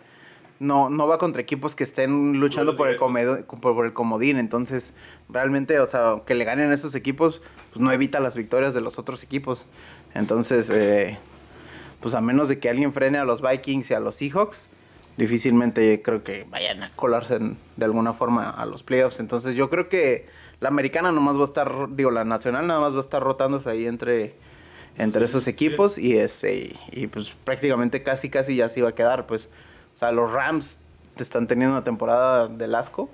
[0.61, 4.95] no, no va contra equipos que estén luchando por el, comedo- por el comodín, entonces
[5.29, 8.81] realmente, o sea, que le ganen a esos equipos, pues no evita las victorias de
[8.81, 9.67] los otros equipos.
[10.15, 11.19] Entonces, eh,
[12.01, 14.69] pues a menos de que alguien frene a los Vikings y a los Seahawks,
[15.17, 19.21] difícilmente creo que vayan a colarse en- de alguna forma a los playoffs.
[19.21, 20.27] Entonces yo creo que
[20.61, 23.69] la americana nomás va a estar, digo, la nacional nada más va a estar rotándose
[23.69, 24.35] ahí entre,
[24.99, 29.27] entre esos equipos y, ese, y, pues prácticamente casi casi ya se iba a quedar.
[29.27, 29.51] Pues,
[29.95, 30.79] o sea, los Rams
[31.17, 33.11] están teniendo una temporada del asco.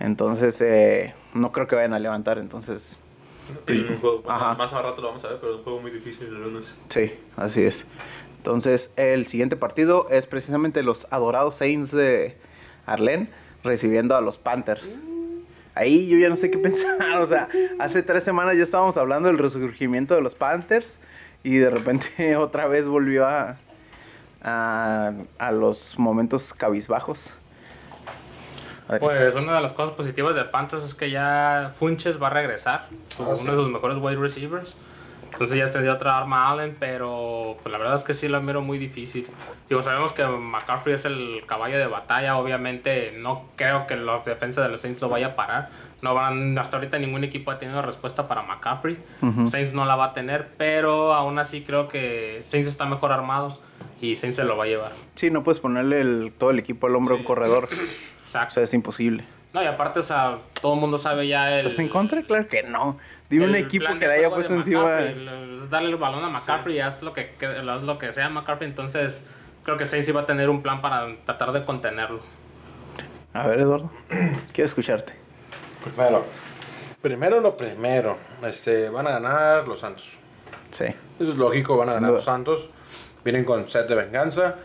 [0.00, 2.38] Entonces, eh, no creo que vayan a levantar.
[2.38, 3.00] Entonces,
[3.66, 4.54] juego, Ajá.
[4.54, 6.64] más a rato lo vamos a ver, pero es un juego muy difícil el lunes.
[6.88, 7.86] Sí, así es.
[8.38, 12.36] Entonces, el siguiente partido es precisamente los adorados Saints de
[12.86, 13.28] Arlen
[13.64, 14.98] recibiendo a los Panthers.
[15.74, 17.20] Ahí yo ya no sé qué pensar.
[17.20, 20.98] O sea, hace tres semanas ya estábamos hablando del resurgimiento de los Panthers
[21.42, 23.56] y de repente otra vez volvió a,
[24.42, 27.34] a, a los momentos cabizbajos.
[29.00, 32.86] Pues una de las cosas positivas de Panthers es que ya Funches va a regresar,
[33.20, 33.42] Ah, sí.
[33.42, 34.74] uno de sus mejores wide receivers.
[35.30, 38.62] Entonces ya tendría otra arma Allen, pero pues la verdad es que sí lo miro
[38.62, 39.26] muy difícil.
[39.68, 44.62] Digo, sabemos que McCaffrey es el caballo de batalla, obviamente no creo que la defensa
[44.62, 45.68] de los Saints lo vaya a parar.
[46.00, 48.98] No van, hasta ahorita ningún equipo ha tenido respuesta para McCaffrey.
[49.20, 49.48] Ujú.
[49.48, 53.58] Saints no la va a tener, pero aún así creo que Saints está mejor armado
[54.00, 54.92] y Saints se lo va a llevar.
[55.16, 57.68] Sí, no puedes ponerle el- todo el equipo al hombro a un corredor.
[58.28, 58.54] O Exacto.
[58.56, 59.24] sea, es imposible.
[59.54, 61.66] No, y aparte, o sea, todo el mundo sabe ya el...
[61.66, 62.20] ¿Estás en contra?
[62.22, 62.98] Claro que no.
[63.30, 64.98] Dime un el equipo que le haya puesto encima.
[64.98, 68.28] El- darle el balón a McCaffrey y haz lo que, que- haz lo que sea
[68.28, 68.68] McCaffrey.
[68.68, 69.26] Entonces,
[69.64, 72.20] creo que Saints iba a tener un plan para tratar de contenerlo.
[73.32, 73.90] A ver, Eduardo.
[74.52, 75.14] Quiero escucharte.
[75.84, 76.24] Primero,
[77.00, 80.06] primero lo primero, este, van a ganar los Santos.
[80.70, 80.84] Sí.
[81.18, 82.18] Eso es lógico, van a Sin ganar duda.
[82.18, 82.70] los Santos.
[83.24, 84.56] Vienen con set de venganza.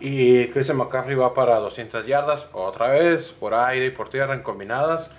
[0.00, 4.42] Y Christian McCaffrey va para 200 yardas otra vez, por aire y por tierra en
[4.42, 5.12] combinadas.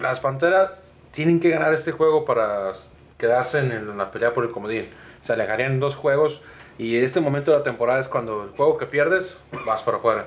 [0.00, 2.72] Las Panteras tienen que ganar este juego para
[3.16, 4.86] quedarse en, la pelea por el comodín.
[5.22, 6.42] Se alejarían dos juegos
[6.76, 10.26] y este momento de la temporada es cuando el juego que pierdes vas para afuera.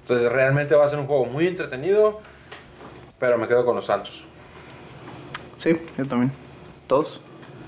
[0.00, 2.20] Entonces realmente va a ser un juego muy entretenido,
[3.18, 4.24] pero me quedo con los Santos.
[5.56, 6.32] Sí, yo también.
[6.86, 7.20] ¿Todos?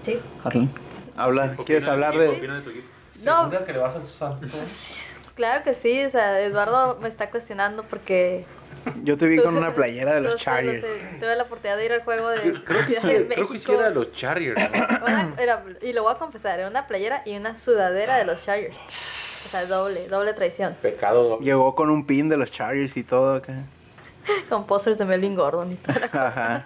[0.02, 0.18] Sí.
[0.44, 0.70] Arlen.
[1.16, 2.48] Habla, ¿Qué ¿quieres opina hablar de, de...?
[2.48, 2.88] de tu equipo?
[3.24, 4.50] No, que le vas a los Santos?
[5.34, 6.04] claro que sí.
[6.04, 8.46] O sea, Eduardo me está cuestionando porque...
[9.02, 10.86] Yo te vi con una playera de Lo los lo Chargers.
[10.86, 11.00] sé.
[11.18, 13.52] Tuve la oportunidad de ir al juego de Creo que, Ciudad sí, de creo que
[13.52, 13.58] México.
[13.58, 14.58] sí era los Chargers.
[14.58, 15.04] ¿no?
[15.06, 18.42] Una- era- y lo voy a confesar, era una playera y una sudadera de los
[18.42, 18.76] Chargers.
[18.86, 20.74] O sea, doble, doble traición.
[20.80, 21.44] Pecado doble.
[21.44, 23.52] Llegó con un pin de los Chargers y todo acá.
[24.48, 26.26] Con pósters de Melvin Gordon y toda la cosa.
[26.26, 26.64] Ajá.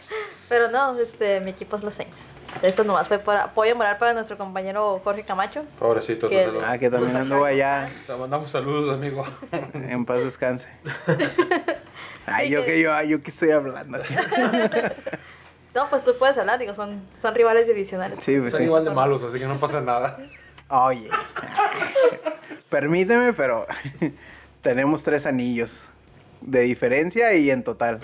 [0.48, 2.34] Pero no, este, mi equipo es los Saints.
[2.62, 5.64] Esto nomás fue por apoyo moral para nuestro compañero Jorge Camacho.
[5.78, 6.28] Pobrecito.
[6.28, 6.62] Que- te saludo.
[6.66, 7.90] Ah, que también anduvo allá.
[8.06, 9.24] Te mandamos saludos, amigo.
[9.74, 10.68] En paz descanse.
[12.26, 13.98] Ay, Sí, yo que- que yo, ay, yo que estoy hablando.
[15.74, 18.20] No, pues tú puedes hablar, digo, son, son rivales divisionales.
[18.22, 18.64] Sí, pues Están sí.
[18.66, 20.18] igual de malos, así que no pasa nada.
[20.68, 21.10] Oye.
[22.68, 23.66] Permíteme, pero
[24.62, 25.82] tenemos tres anillos.
[26.44, 28.00] De diferencia y en total.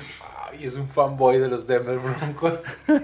[0.51, 2.59] Ay, es un fanboy de los Denver Broncos.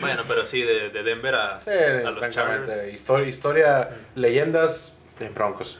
[0.00, 2.30] Bueno, pero sí, de, de Denver a, Sí, a los.
[2.30, 2.92] Chargers.
[2.92, 5.78] Historia, historia, leyendas de Broncos.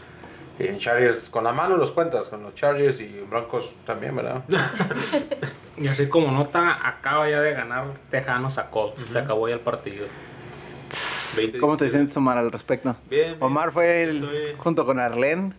[0.58, 4.42] Y en Chargers, con la mano los cuentas, con los Chargers y Broncos también, ¿verdad?
[5.78, 9.00] Y así como nota, acaba ya de ganar Tejanos a Colts.
[9.00, 10.06] Se acabó ya el partido.
[11.38, 12.94] 20 ¿Cómo te sientes, Omar, al respecto?
[13.08, 13.36] Bien, bien.
[13.40, 15.54] Omar fue el- Estoy- junto con Arlen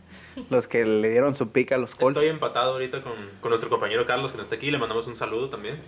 [0.50, 2.18] los que le dieron su pica a los Colts.
[2.18, 4.72] Estoy empatado ahorita con, con nuestro compañero Carlos que no está aquí.
[4.72, 5.80] Le mandamos un saludo también.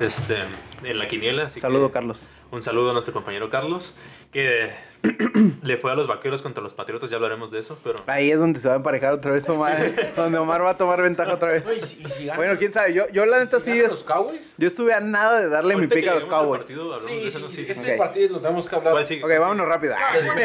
[0.00, 0.38] Este,
[0.82, 1.44] en la quiniela.
[1.44, 2.28] así Saludo, que Carlos.
[2.50, 3.94] Un saludo a nuestro compañero Carlos.
[4.32, 4.70] Que
[5.62, 7.10] le fue a los vaqueros contra los patriotas.
[7.10, 7.78] Ya hablaremos de eso.
[7.84, 10.14] Pero Ahí es donde se va a emparejar otra vez Omar.
[10.16, 11.64] donde Omar va a tomar ventaja otra vez.
[11.64, 12.94] No, y si- y si ganan- Bueno, quién sabe.
[12.94, 13.78] Yo, yo la neta si sí.
[13.80, 14.54] es- los Cowboys?
[14.56, 16.60] yo estuve a nada de darle mi pica a los Cowboys.
[16.62, 17.50] partido, Sí, eso, sí, ¿no?
[17.50, 17.70] sí, Sí.
[17.72, 18.94] ese partido lo tenemos que hablar.
[18.94, 19.94] Ok, vámonos rápido.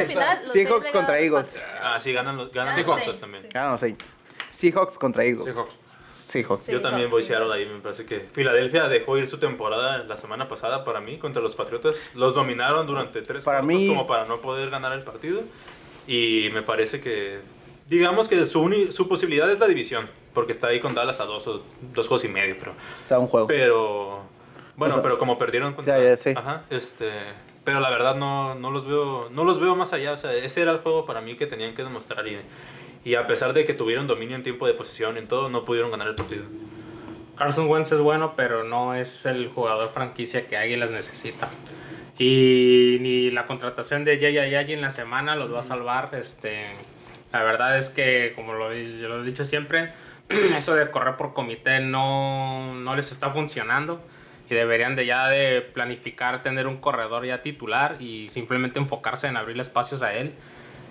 [0.07, 1.61] Final, los Seahawks contra Eagles.
[1.81, 3.19] Ah, sí, ganan los, ganan Seahawks.
[3.19, 3.47] También.
[3.53, 4.05] Ganan los Saints.
[4.49, 5.53] Seahawks contra Eagles.
[5.53, 5.73] Seahawks.
[6.25, 6.63] Seahawks.
[6.63, 6.71] Sí.
[6.71, 7.29] Yo también voy sí.
[7.29, 11.17] Seattle ahí, me parece que Filadelfia dejó ir su temporada la semana pasada para mí
[11.17, 11.95] contra los Patriotas.
[12.13, 15.41] Los dominaron durante tres Para cuartos mí- como para no poder ganar el partido.
[16.07, 17.39] Y me parece que,
[17.89, 21.25] digamos que su, uni- su posibilidad es la división, porque está ahí con Dallas a
[21.25, 21.61] dos, o
[21.93, 22.73] dos juegos y medio, pero...
[23.01, 23.47] Está un juego.
[23.47, 24.21] Pero,
[24.75, 25.97] bueno, O sea, pero como perdieron contra...
[25.97, 26.33] ya, ya sé.
[26.37, 27.11] Ajá, este...
[27.63, 30.11] Pero la verdad no, no los veo no los veo más allá.
[30.11, 32.27] O sea, ese era el juego para mí que tenían que demostrar.
[32.27, 32.37] Y,
[33.05, 35.91] y a pesar de que tuvieron dominio en tiempo de posesión en todo, no pudieron
[35.91, 36.43] ganar el partido.
[37.37, 41.49] Carson Wentz es bueno, pero no es el jugador franquicia que Águilas necesita.
[42.17, 46.09] Y ni la contratación de Jay Ayayi en la semana los va a salvar.
[46.13, 46.65] Este,
[47.31, 49.91] la verdad es que, como lo, yo lo he dicho siempre,
[50.57, 54.01] eso de correr por comité no, no les está funcionando.
[54.49, 59.37] Y deberían de ya de planificar tener un corredor ya titular y simplemente enfocarse en
[59.37, 60.33] abrir espacios a él.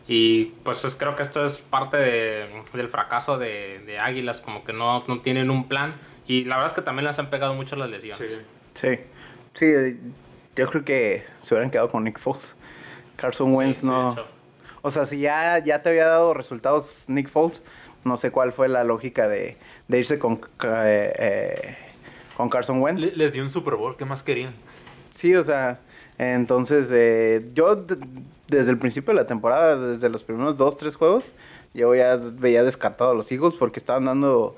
[0.07, 4.65] Y pues es- creo que esto es parte de- del fracaso de, de Águilas, como
[4.65, 5.95] que no, no tienen un plan.
[6.27, 8.41] Y la verdad es que también les han pegado mucho las lesiones.
[8.75, 8.89] Sí.
[9.55, 9.97] Sí, eh,
[10.57, 12.55] yo creo que se hubieran quedado con Nick Foles.
[13.17, 14.15] Carson Wentz Sí, no.
[14.83, 17.63] O sea, si ya, ya te había dado resultados Nick Foles,
[18.05, 19.57] no sé cuál fue la lógica de,
[19.89, 21.77] de irse con, eh, eh,
[22.37, 23.03] con Carson Wentz.
[23.03, 24.53] Le- les dio un Super Bowl, ¿qué más querían?
[25.11, 25.79] Sí, o sea,
[26.19, 27.85] entonces eh, yo
[28.49, 31.35] desde el principio de la temporada, desde los primeros dos, tres juegos,
[31.73, 34.55] yo ya veía descartado a los Eagles porque estaban dando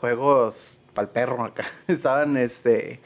[0.00, 1.64] juegos pa'l perro acá.
[1.88, 2.98] Estaban, este,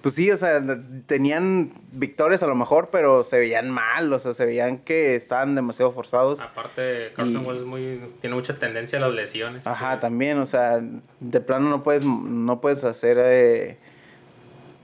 [0.00, 0.62] pues sí, o sea,
[1.06, 5.54] tenían victorias a lo mejor, pero se veían mal, o sea, se veían que estaban
[5.54, 6.40] demasiado forzados.
[6.40, 9.66] Aparte, Carson Y- es muy, tiene mucha tendencia a las lesiones.
[9.66, 10.82] Ajá, también, o sea,
[11.20, 13.76] de plano no puedes, no puedes hacer, eh,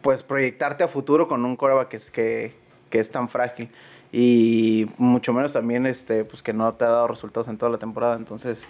[0.03, 2.55] pues proyectarte a futuro con un coreback que es, que,
[2.91, 3.71] que es tan frágil.
[4.13, 7.79] Y mucho menos también, este, pues que no te ha dado resultados en toda la
[7.79, 8.17] temporada.
[8.17, 8.67] Entonces,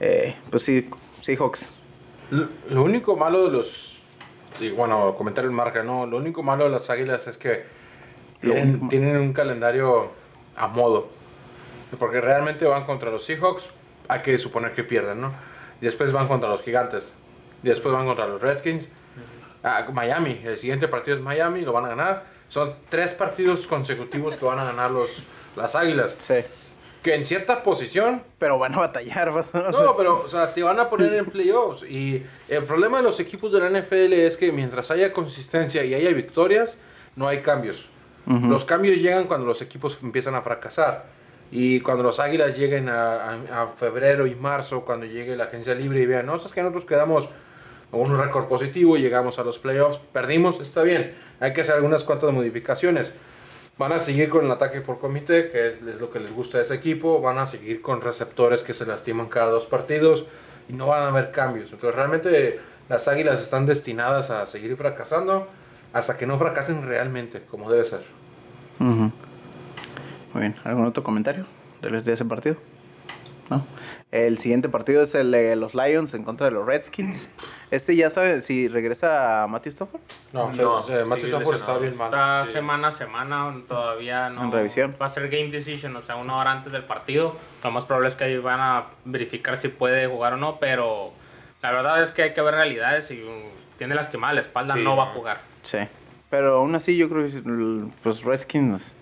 [0.00, 0.88] eh, pues sí,
[1.22, 1.74] Seahawks.
[2.30, 4.00] Lo, lo único malo de los.
[4.60, 6.06] y bueno, comentario en marca, ¿no?
[6.06, 7.64] Lo único malo de las águilas es que
[8.40, 10.10] tienen, tienen un calendario
[10.56, 11.08] a modo.
[11.98, 13.70] Porque realmente van contra los Seahawks,
[14.08, 15.32] hay que suponer que pierden, ¿no?
[15.80, 17.12] Después van contra los Gigantes.
[17.62, 18.88] Después van contra los Redskins.
[19.68, 22.24] Ah, Miami, el siguiente partido es Miami, lo van a ganar.
[22.48, 25.10] Son tres partidos consecutivos que van a ganar los,
[25.56, 26.14] las águilas.
[26.18, 26.34] Sí.
[27.02, 29.32] Que en cierta posición Pero van a batallar.
[29.32, 31.82] vas a- no, pero, o sea, te van a poner en playoffs.
[31.82, 35.94] Y el problema de los equipos de la NFL es que mientras haya consistencia y
[35.94, 36.78] haya victorias,
[37.16, 37.88] no hay cambios.
[38.26, 38.46] Ujú.
[38.46, 41.06] Los cambios llegan cuando los equipos empiezan a fracasar.
[41.50, 45.74] Y cuando los águilas lleguen a, a- a febrero y marzo, cuando llegue la agencia
[45.74, 47.28] libre y vean, no, es que nosotros quedamos
[47.96, 51.14] un récord positivo, llegamos a los playoffs, perdimos, está bien.
[51.40, 53.14] Hay que hacer algunas cuantas modificaciones.
[53.78, 56.62] Van a seguir con el ataque por comité, que es, lo que les gusta a
[56.62, 57.20] ese equipo.
[57.20, 60.26] Van a seguir con receptores que se lastiman cada dos partidos
[60.68, 61.72] y no van a haber cambios.
[61.72, 65.46] Entonces, realmente las águilas están destinadas a seguir fracasando
[65.92, 68.00] hasta que no fracasen realmente, como debe ser.
[68.80, 69.12] Ujú.
[70.32, 70.54] Muy bien.
[70.64, 71.44] ¿Algún otro comentario
[71.82, 72.56] de de ese partido?
[73.50, 73.64] ¿No?
[74.10, 77.28] El siguiente partido es el de los Lions en contra de los Redskins.
[77.70, 80.00] Este ya sabe si regresa a Matthew Stafford.
[80.32, 82.06] No, No, o sea, Matthew Stafford está bien mal.
[82.08, 82.52] Está Sí.
[82.52, 84.44] semana a semana, todavía no.
[84.44, 84.94] En revisión.
[85.00, 87.36] Va a ser game decision, o sea, una hora antes del partido.
[87.64, 91.12] Lo más probable es que ahí van a verificar si puede jugar o no, pero
[91.62, 93.06] la verdad es que hay que ver realidades.
[93.06, 94.82] Si um, tiene lastimada la espalda, Sí.
[94.84, 95.40] no va a jugar.
[95.64, 95.78] Sí.
[96.30, 97.42] Pero aún así yo creo que
[98.04, 98.94] los Redskins...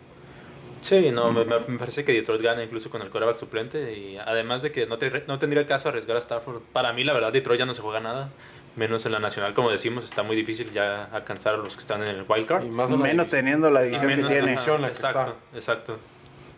[0.83, 3.94] Sí, no, me, me- parece que Detroit gana incluso con el quarterback suplente.
[3.98, 6.61] Y además de que no, te- no tendría caso arriesgar a Stafford.
[6.74, 8.29] Para mí, la verdad, Detroit ya no se juega nada.
[8.76, 12.02] Menos en la nacional, como decimos, está muy difícil ya alcanzar a los que están
[12.02, 12.64] en el wild card.
[12.64, 14.54] Y más la Menos teniendo la división que tiene.
[14.54, 15.98] ajá, que exacto, exacto.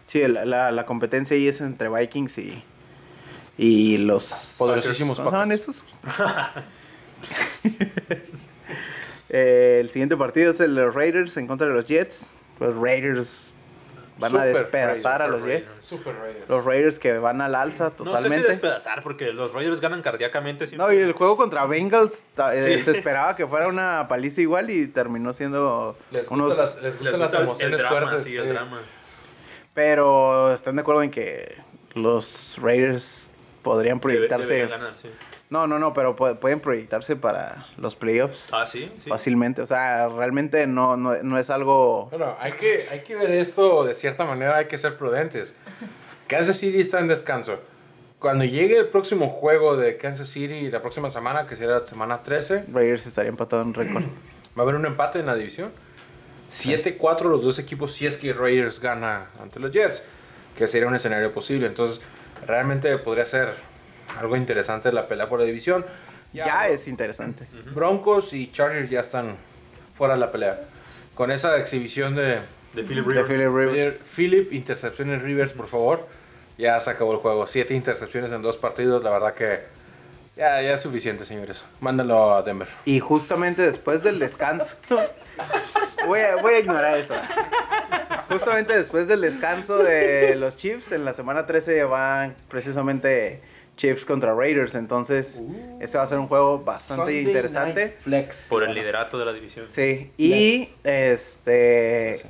[0.07, 2.63] Sí, la, la, la competencia ahí es entre Vikings y,
[3.59, 4.55] y los...
[4.57, 5.83] Poderosísimos ¿Cómo se llaman esos?
[9.29, 12.31] Eh, el siguiente partido es el de los Raiders en contra de los Jets.
[12.61, 13.55] Los Raiders
[14.19, 15.71] van a despedazar a los Jets.
[15.81, 16.49] Super Raiders.
[16.49, 18.49] Los Raiders que van al alza No sé si totalmente.
[18.49, 20.67] despedazar, porque los Raiders ganan cardíacamente.
[20.67, 20.87] siempre.
[20.87, 22.83] No, y el juego contra Bengals eh, Sí.
[22.83, 26.57] se esperaba que fuera una paliza igual y terminó siendo Les unos...
[26.57, 28.25] las, les Les gustan gusta las emociones el drama, fuertes.
[28.27, 28.49] sí, el sí.
[28.49, 28.81] drama.
[29.75, 31.57] Pero están de acuerdo en que
[31.95, 34.53] los Raiders podrían proyectarse...
[34.55, 35.11] deberían ganar, sí.
[35.49, 39.09] No, no, no, pero pu- pueden proyectarse para los playoffs Ah, sí, sí.
[39.09, 39.63] fácilmente.
[39.63, 42.07] O sea, realmente no, no, no es algo...
[42.11, 45.55] Bueno, hay que, hay que ver esto de cierta manera, hay que ser prudentes.
[46.27, 47.61] Kansas City está en descanso.
[48.19, 52.23] Cuando llegue el próximo juego de Kansas City la próxima semana, que será la semana
[52.25, 54.03] 13, Raiders estaría empatado en récord.
[54.03, 54.09] va
[54.59, 55.71] a haber un empate en la división.
[56.51, 60.03] 7-4 los dos equipos si es que Raiders gana ante los Jets,
[60.57, 61.67] que sería un escenario posible.
[61.67, 62.01] Entonces,
[62.47, 63.55] realmente podría ser
[64.19, 65.85] algo interesante la pelea por la división.
[66.33, 67.47] Ya es interesante.
[67.75, 69.37] Broncos y Chargers ya están
[69.97, 70.61] fuera de la pelea.
[71.15, 72.41] Con esa exhibición de
[72.75, 73.29] De Philip De Rivers.
[74.15, 74.53] Philip Rivers.
[74.53, 76.07] Intercepciones Rivers, por favor.
[76.59, 77.47] Ya se acabó el juego.
[77.47, 79.03] Siete intercepciones en dos partidos.
[79.03, 79.61] La verdad que
[80.37, 81.65] ya, ya es suficiente, señores.
[81.81, 82.69] Mándalo a Denver.
[82.85, 84.77] Y justamente después del descanso.
[86.07, 87.15] voy, a, voy a ignorar eso.
[88.29, 93.41] Justamente después del descanso de los Chiefs, en la semana 13 van precisamente
[93.77, 94.75] Chiefs contra Raiders.
[94.75, 95.41] Entonces,
[95.81, 97.85] este va a ser un juego bastante Sunday interesante.
[97.85, 98.47] Night Flex.
[98.49, 99.67] Por el liderato de la división.
[99.69, 102.23] Sí, y este.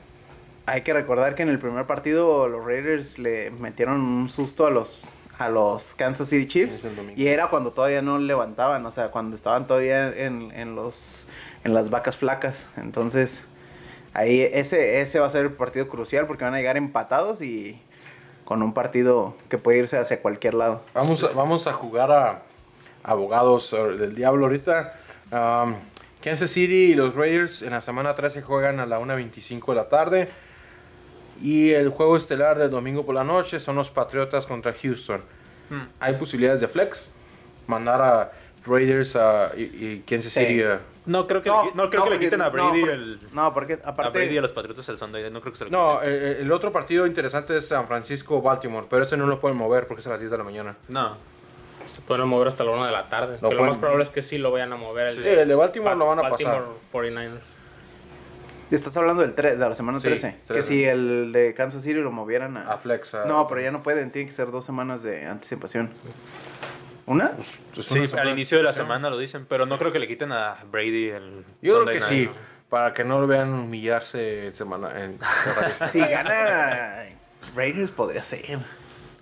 [0.69, 4.71] Hay que recordar que en el primer partido los Raiders le metieron un susto a
[4.71, 5.01] los
[5.39, 6.83] a los Kansas City Chiefs
[7.15, 11.27] y era cuando todavía no levantaban, o sea, cuando estaban todavía en, en los
[11.63, 12.67] en las vacas flacas.
[12.77, 13.45] Entonces,
[14.15, 17.79] ahí ese ese va a ser el partido crucial porque van a llegar empatados y
[18.47, 20.81] con un partido que puede irse hacia cualquier lado.
[20.95, 22.43] Vamos, a, vamos a jugar a
[23.03, 24.95] abogados eh, del diablo ahorita.
[25.31, 25.75] Um,
[26.23, 29.89] Kansas City y los Raiders en la semana 13 juegan a la 1.25 de la
[29.89, 30.29] tarde.
[31.43, 35.21] Y el juego estelar del domingo por la noche son los Patriotas contra Houston.
[35.69, 35.83] Hmm.
[36.01, 37.13] ¿Hay posibilidades de flex?
[37.67, 38.33] Mandar a
[38.65, 40.41] Raiders a, y, y Kansas Sí.
[40.47, 43.21] City a- No creo que, le, no, creo que le quiten a Brady no, el.
[43.33, 45.31] No, porque a aparte Brady y a los Patriotas el Sunday.
[45.31, 46.13] No creo que se lo No, quiten.
[46.15, 50.01] eh, el otro partido interesante es San Francisco-Baltimore, pero ese no lo pueden mover porque
[50.01, 50.77] es a las 10 de la mañana.
[50.89, 51.17] No.
[51.93, 53.39] Se pueden mover hasta la 1 de la tarde.
[53.41, 55.07] Lo que lo más probable es que sí lo vayan a mover.
[55.09, 56.73] El Sí, el de Baltimore lo van a Baltimore pasar.
[56.93, 57.41] 49ers.
[58.73, 60.33] Estás hablando del tre- de la semana Sí, 13.
[60.49, 60.69] Que 13.
[60.69, 62.73] si el de Kansas City lo movieran a...
[62.73, 63.15] A flex.
[63.15, 64.11] a- No, pero ya no pueden.
[64.11, 65.91] Tiene que ser dos semanas de anticipación.
[67.07, 67.33] ¿Una?
[67.39, 70.09] Es Sí, una al inicio de la semana lo dicen, pero no creo que le
[70.09, 71.45] quiten a Brady el.
[71.63, 72.33] Yo creo que night, sí, ¿no?
[72.69, 74.91] para que no lo vean humillarse en semana.
[75.03, 75.19] En
[75.89, 77.07] Si gana
[77.55, 78.59] Raiders podría ser.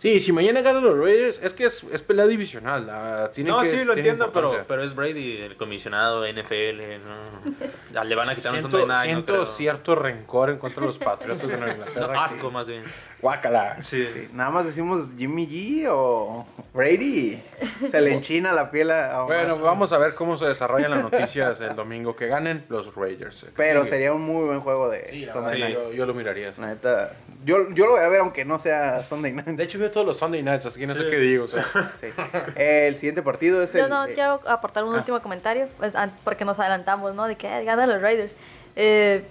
[0.04, 2.88] Sí, si mañana ganan los Raiders, es que es, es pelea divisional.
[2.90, 6.98] ah, tiene No, que- sí, lo entiendo, pero, pero es Brady, el comisionado NFL.
[7.04, 8.04] ¿no?
[8.04, 9.14] Le van a quitar un siento, Sunday night.
[9.16, 12.24] no siento cierto rencor en contra de los Patriotas de Nueva No, Inglaterra.
[12.24, 12.82] asco, más bien.
[13.20, 13.82] Guácala.
[13.82, 14.06] Sí.
[14.06, 17.42] Sí, Nada más decimos Jimmy G o Brady.
[17.90, 19.22] Se le enchina la piel a...
[19.24, 19.38] Omar.
[19.46, 23.46] Bueno, vamos a ver cómo se desarrollan las noticias el domingo que ganen los Raiders.
[23.56, 23.90] Pero Sí.
[23.90, 25.74] sería un muy buen juego de Sí, la Sunday Night.
[25.74, 26.52] yo, yo lo miraría.
[26.58, 27.12] La neta,
[27.44, 29.46] yo, yo lo voy a ver aunque no sea Sunday Night.
[29.46, 31.10] De hecho, veo todos los Sunday nights, así que no sé Sí.
[31.10, 31.44] qué digo.
[31.44, 31.64] o sea.
[32.00, 32.08] Sí.
[32.56, 33.88] El siguiente partido es el...
[33.88, 34.98] no eh, quiero aportar un ah.
[34.98, 37.26] último comentario, pues, porque nos adelantamos, ¿no?
[37.26, 38.36] De que eh, ganan los Raiders.
[38.76, 39.24] Eh,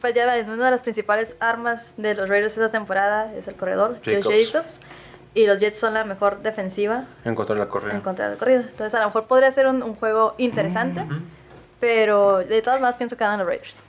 [0.00, 3.96] pues ya una de las principales armas de los Raiders esta temporada es el corredor,
[4.04, 4.52] Josh Jacobs.
[4.52, 4.80] Jacobs.
[5.34, 7.94] Y los Jets son la mejor defensiva En contra de la corrida.
[7.94, 8.60] en contra del corrido.
[8.60, 11.04] Entonces a lo mejor podría ser un, un juego interesante,
[11.80, 13.82] pero de todas maneras pienso que ganan los Raiders.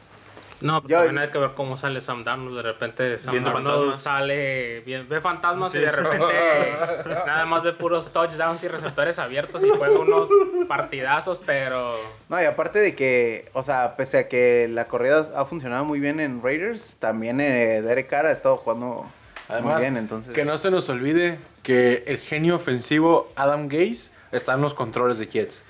[0.61, 2.57] No, pues Yo- también hay que ver cómo sale Sam Darnold.
[2.57, 4.01] De repente Sam Viendo Darnold fantasmas.
[4.03, 5.77] sale, bien- ve fantasmas Sí.
[5.77, 6.25] y de repente
[7.25, 10.29] nada más ve puros touchdowns y receptores abiertos y juega unos
[10.67, 11.97] partidazos, pero
[12.29, 15.99] No, y aparte de que, o sea, pese a que la corrida ha funcionado muy
[15.99, 19.05] bien en Raiders, también eh, Derek Carr ha estado jugando
[19.47, 20.33] Además, muy bien, entonces...
[20.35, 25.17] que no se nos olvide que el genio ofensivo Adam Gaze está en los controles
[25.17, 25.63] de Jets.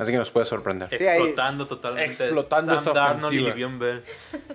[0.00, 0.88] Así que nos puede sorprender.
[0.96, 2.06] Sí, ahí- Explotando totalmente.
[2.10, 3.70] Explotando esa Sam Darnold y ofensiva.
[3.78, 4.02] Bell.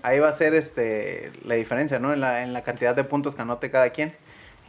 [0.02, 2.12] Ahí va a ser este la diferencia, ¿no?
[2.14, 4.16] En la, en la cantidad de puntos que anote cada quien.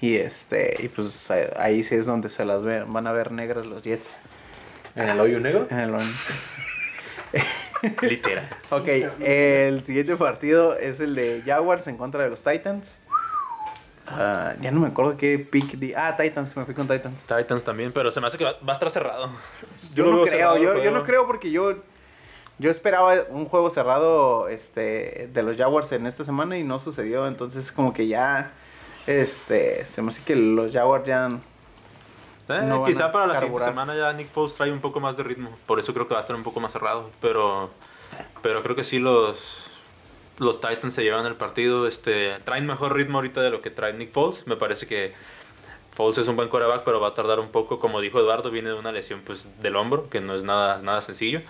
[0.01, 3.33] Y este y pues ahí- ahí sí es donde se las ve- van a ver
[3.33, 4.17] negras los Jets.
[4.95, 5.67] ¿En el hoyo negro?
[5.71, 6.07] En el hoyo.
[8.03, 8.49] Literal.
[8.71, 8.89] ok,
[9.21, 12.97] el siguiente partido es el de Jaguars en contra de los Titans.
[14.09, 15.93] Ah, ya no me acuerdo qué pick di.
[15.95, 17.27] Ah, Titans, me fui con Titans.
[17.27, 19.31] Titans también, pero se me hace que va, va a estar cerrado.
[19.97, 21.75] Yo, no creo, yo, yo no creo porque yo
[22.59, 27.27] yo esperaba un juego cerrado este de los Jaguars en esta semana y no sucedió,
[27.27, 28.53] entonces como que ya
[29.07, 31.29] este se me hace que los Jaguars ya
[32.49, 33.69] Eh, no quizá para la siguiente carburar.
[33.69, 35.51] semana ya Nick Foles trae un poco más de ritmo.
[35.67, 37.11] Por eso creo que va a estar un poco más cerrado.
[37.21, 37.71] Pero,
[38.41, 39.69] pero creo que sí los,
[40.39, 41.89] los Titans se llevan el partido.
[41.89, 44.47] Este, traen mejor ritmo ahorita de lo que trae Nick Foles.
[44.47, 45.13] Me parece que
[45.97, 47.81] Foles es un buen coreback, pero va a tardar un poco.
[47.81, 51.03] Como dijo Eduardo, viene de una lesión pues, del hombro, que no es nada, nada
[51.03, 51.41] sencillo.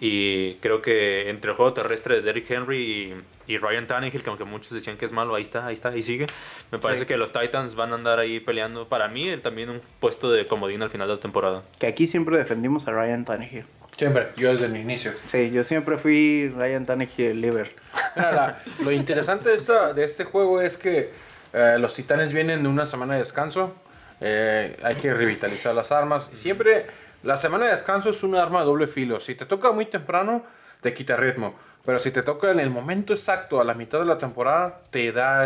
[0.00, 3.14] Y creo que entre el juego terrestre de Derrick Henry
[3.46, 5.90] y, y Ryan Tannehill, que aunque muchos decían que es malo, ahí está, ahí está,
[5.90, 6.26] ahí sigue.
[6.72, 7.06] Me parece Sí.
[7.06, 8.88] que los Titans van a andar ahí peleando.
[8.88, 11.62] Para mí, él también un puesto de comodín al final de la temporada.
[11.78, 13.64] Que aquí siempre defendimos a Ryan Tannehill.
[13.92, 15.12] Siempre, yo desde el inicio.
[15.26, 17.68] Sí, yo siempre fui Ryan Tannehill liver.
[18.16, 21.12] Mira, la- lo interesante de, esta- de este juego es que
[21.52, 23.74] eh, los titanes vienen de una semana de descanso.
[24.20, 26.30] eh, hay que revitalizar las armas.
[26.32, 26.86] Siempre,
[27.22, 29.18] la semana de descanso es un arma de doble filo.
[29.20, 30.44] Si te toca muy temprano,
[30.80, 31.54] te quita ritmo.
[31.84, 35.10] Pero si te toca en el momento exacto, a la mitad de la temporada, te
[35.10, 35.44] da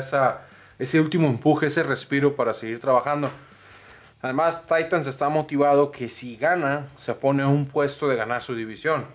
[0.79, 3.31] ese último empuje, ese respiro para seguir trabajando.
[4.21, 8.55] Además, Titans está motivado que si gana, se pone a un puesto de ganar su
[8.55, 9.07] división.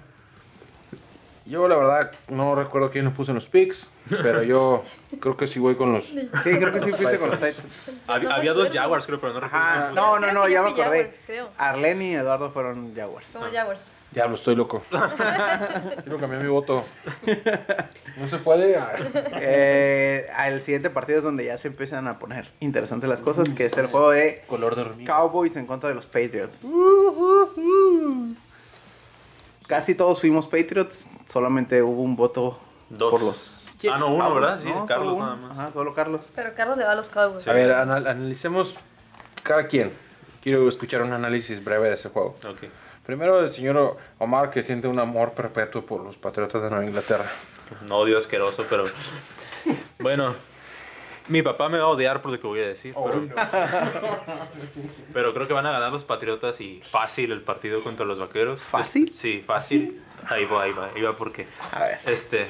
[1.45, 4.83] Yo la verdad no recuerdo quién nos puso en los picks, pero yo
[5.19, 6.05] creo que sí voy con los...
[6.05, 7.63] Sí, creo que sí fuiste con los Titans.
[8.07, 9.65] Había, No, había dos Jaguars, creo, pero no recuerdo.
[9.65, 10.01] Ajá, quién puso.
[10.01, 11.13] no, no, no, ya me acordé.
[11.57, 13.27] Arlen y Eduardo fueron Jaguars.
[13.27, 13.85] Somos Jaguars.
[14.11, 14.83] Diablo, estoy loco.
[14.89, 16.83] Quiero cambiar mi voto.
[18.17, 18.77] No se puede.
[19.37, 23.65] Eh, el siguiente partido es donde ya se empiezan a poner interesantes las cosas, que
[23.65, 25.05] es el juego de Color de.
[25.05, 26.61] Cowboys en contra de los Patriots.
[29.72, 32.59] Casi todos fuimos Patriots, solamente hubo un voto
[32.89, 33.09] Dos.
[33.09, 33.57] por los
[33.89, 34.59] Ah, no, uno, ¿verdad?
[34.61, 35.51] Sí, No, Carlos nada más.
[35.57, 36.30] Ajá, solo Carlos.
[36.36, 37.47] Pero Carlos le va a los Cowboys.
[37.47, 38.76] A ver, anal- analicemos
[39.43, 39.93] cada quien.
[40.43, 42.36] Quiero escuchar un análisis breve de ese juego.
[42.45, 42.65] Ok.
[43.05, 47.32] Primero el señor Omar que siente un amor perpetuo por los Patriotas de Nueva Inglaterra.
[47.82, 48.84] Un odio asqueroso, pero.
[49.99, 50.36] Bueno,
[51.32, 52.93] mi papá me va a odiar por lo que voy a decir.
[52.93, 53.27] pero...
[55.13, 58.61] pero creo que van a ganar los Patriotas y fácil el partido contra los Vaqueros.
[58.61, 59.13] ¿Fácil?
[59.13, 60.01] Sí, fácil.
[60.27, 61.47] Ahí va, ahí va, ahí va porque.
[61.71, 61.99] A ver.
[62.05, 62.47] Este.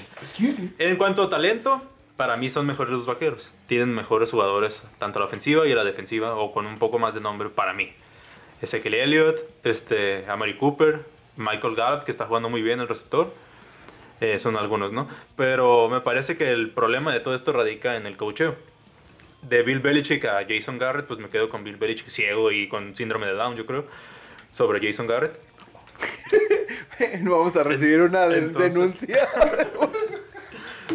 [0.80, 1.82] En cuanto a talento,
[2.18, 3.52] para mí son mejores los Vaqueros.
[3.68, 6.98] Tienen mejores jugadores, tanto a la ofensiva y a la defensiva, o con un poco
[6.98, 7.94] más de nombre para mí.
[8.64, 11.06] Ezekiel Elliott, este, Amari Cooper,
[11.38, 13.32] Michael Gallup, que está jugando muy bien el receptor.
[14.22, 15.08] Eh, son algunos, ¿no?
[15.36, 18.56] Pero me parece que el problema de todo esto radica en el coacheo.
[19.44, 22.96] De Bill Belichick a Jason Garrett, pues me quedo con Bill Belichick ciego y con
[22.96, 23.86] síndrome de Down, yo creo,
[24.52, 25.40] sobre Jason Garrett.
[27.24, 29.28] Vamos a recibir una de- Entonces- denuncia.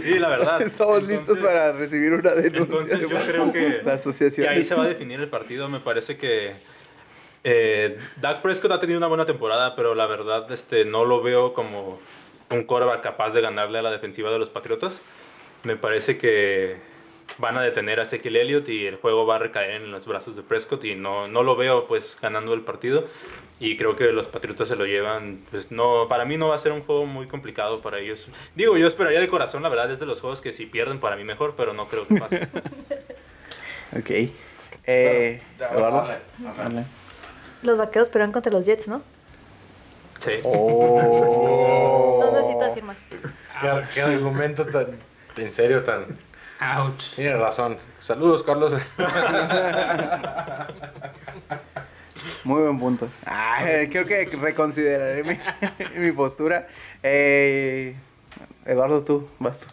[0.02, 0.60] Sí, la verdad.
[0.60, 2.60] Estamos listos Entonces- para recibir una denuncia.
[2.62, 4.46] Entonces yo creo que, la asociación.
[4.46, 5.70] que ahí se va a definir el partido.
[5.70, 6.52] Me parece que
[7.44, 11.54] eh, Dak Prescott ha tenido una buena temporada, pero la verdad este, no lo veo
[11.54, 11.98] como
[12.50, 15.02] un quarterback capaz de ganarle a la defensiva de los Patriotas.
[15.62, 16.76] Me parece que
[17.38, 20.36] van a detener a Ezekiel Elliott y el juego va a recaer en los brazos
[20.36, 23.04] de Prescott y no, no lo veo pues ganando el partido.
[23.58, 26.58] Y creo que los Patriotas se lo llevan, pues no, para mí no va a
[26.58, 28.26] ser un juego muy complicado para ellos.
[28.54, 31.16] Digo, yo esperaría de corazón, la verdad, es de los juegos que si pierden para
[31.16, 32.48] mí mejor, pero no creo que pase.
[33.96, 34.10] Ok.
[34.88, 35.96] Eh, Ya, Eduardo.
[36.02, 36.56] dale, dale.
[36.56, 36.84] Dale.
[37.62, 39.00] Los vaqueros pelean contra los Jets, ¿no?
[40.18, 40.32] Sí.
[40.42, 42.20] Oh.
[42.22, 42.98] No necesito decir más.
[43.60, 44.98] ¿Qué, qué argumento tan...
[45.36, 46.18] En serio, tan...
[46.60, 47.14] Ouch.
[47.14, 47.78] Tienes razón.
[48.00, 48.74] Saludos, Carlos.
[52.44, 53.08] Muy buen punto.
[53.26, 55.38] Ah, creo que reconsideraré mi,
[56.00, 56.68] mi postura.
[57.02, 57.94] Eh,
[58.64, 59.66] Eduardo, tú, vas tú.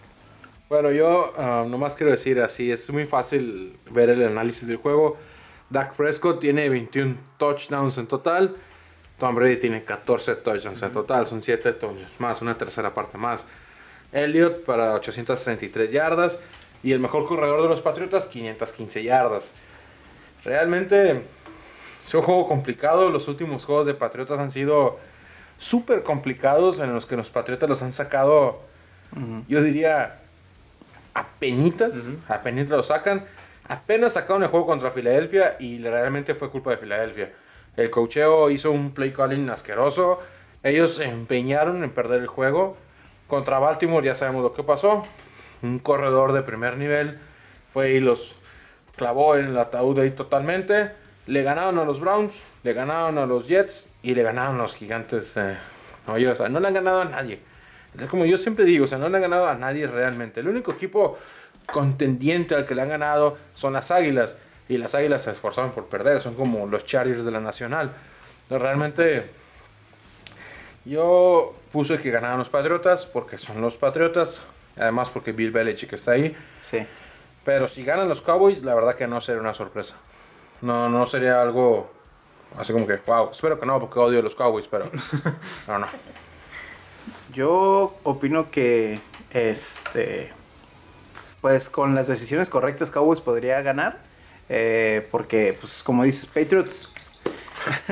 [0.70, 5.18] Bueno, yo ah, nomás quiero decir así, es muy fácil ver el análisis del juego.
[5.70, 8.56] Dak Prescott tiene 21 touchdowns en total.
[9.20, 13.46] Tom Brady tiene 14 touchdowns en total, son 7 touchdowns más, una tercera parte más.
[14.12, 16.40] Elliott para 833 yardas
[16.84, 19.52] y el mejor corredor de los Patriotas 515 yardas.
[20.44, 21.24] Realmente
[22.04, 25.00] es un juego complicado, los últimos juegos de Patriotas han sido
[25.58, 28.60] súper complicados en los que los Patriotas los han sacado,
[29.48, 30.20] yo diría,
[31.14, 32.18] apenitas, Ujú.
[32.28, 33.26] apenitas lo sacan.
[33.68, 37.32] Apenas sacaron el juego contra Filadelfia y realmente fue culpa de Filadelfia.
[37.78, 40.20] El cocheo hizo un play calling asqueroso.
[40.64, 42.76] Ellos se empeñaron en perder el juego.
[43.28, 45.04] Contra Baltimore ya sabemos lo que pasó.
[45.64, 47.18] Un corredor de primer nivel
[47.72, 48.36] fue y los
[48.96, 50.92] clavó en el ataúd ahí totalmente.
[51.26, 54.76] Le ganaron a los Browns, le ganaron a los Jets y le ganaron a los
[54.76, 55.36] gigantes.
[55.38, 55.58] eh,
[56.08, 57.40] Oye, o sea, no le han ganado a nadie.
[58.10, 60.42] Como yo siempre digo, o sea, no le han ganado a nadie realmente.
[60.42, 61.18] El único equipo
[61.72, 64.36] contendiente al que le han ganado son las Águilas.
[64.68, 67.92] Y las Águilas se esforzaron por perder, son como los Chargers de la Nacional.
[68.44, 69.30] Entonces, realmente
[70.86, 74.44] yo puse que ganaban los Patriotas porque son los Patriotas.
[74.78, 76.36] Además porque Bill Belichick está ahí.
[76.62, 76.86] Sí.
[77.46, 79.96] Pero si ganan los Cowboys, la verdad que no sería una sorpresa.
[80.62, 81.92] No, no sería algo
[82.58, 84.90] así como que, wow, espero que no, porque odio a los Cowboys, pero
[85.68, 85.88] no, no.
[87.34, 89.00] Yo opino que
[89.32, 90.32] este
[91.42, 94.00] pues con las decisiones correctas Cowboys podría ganar.
[94.50, 96.90] eh, porque, pues como dices, Patriots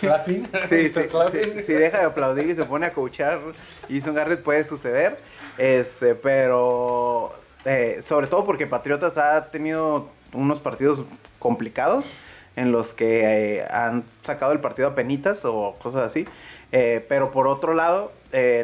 [0.00, 0.48] Clapping.
[0.68, 3.40] Sí, sí, sí, si deja de aplaudir y se pone a coachar
[3.88, 5.18] Jason Garrett puede suceder.
[5.58, 7.32] Este, pero
[7.64, 11.04] eh, sobre todo porque Patriotas ha tenido unos partidos
[11.38, 12.12] complicados
[12.56, 16.26] en los que eh, han sacado el partido a penitas o cosas así.
[16.72, 18.12] Eh, pero por otro lado,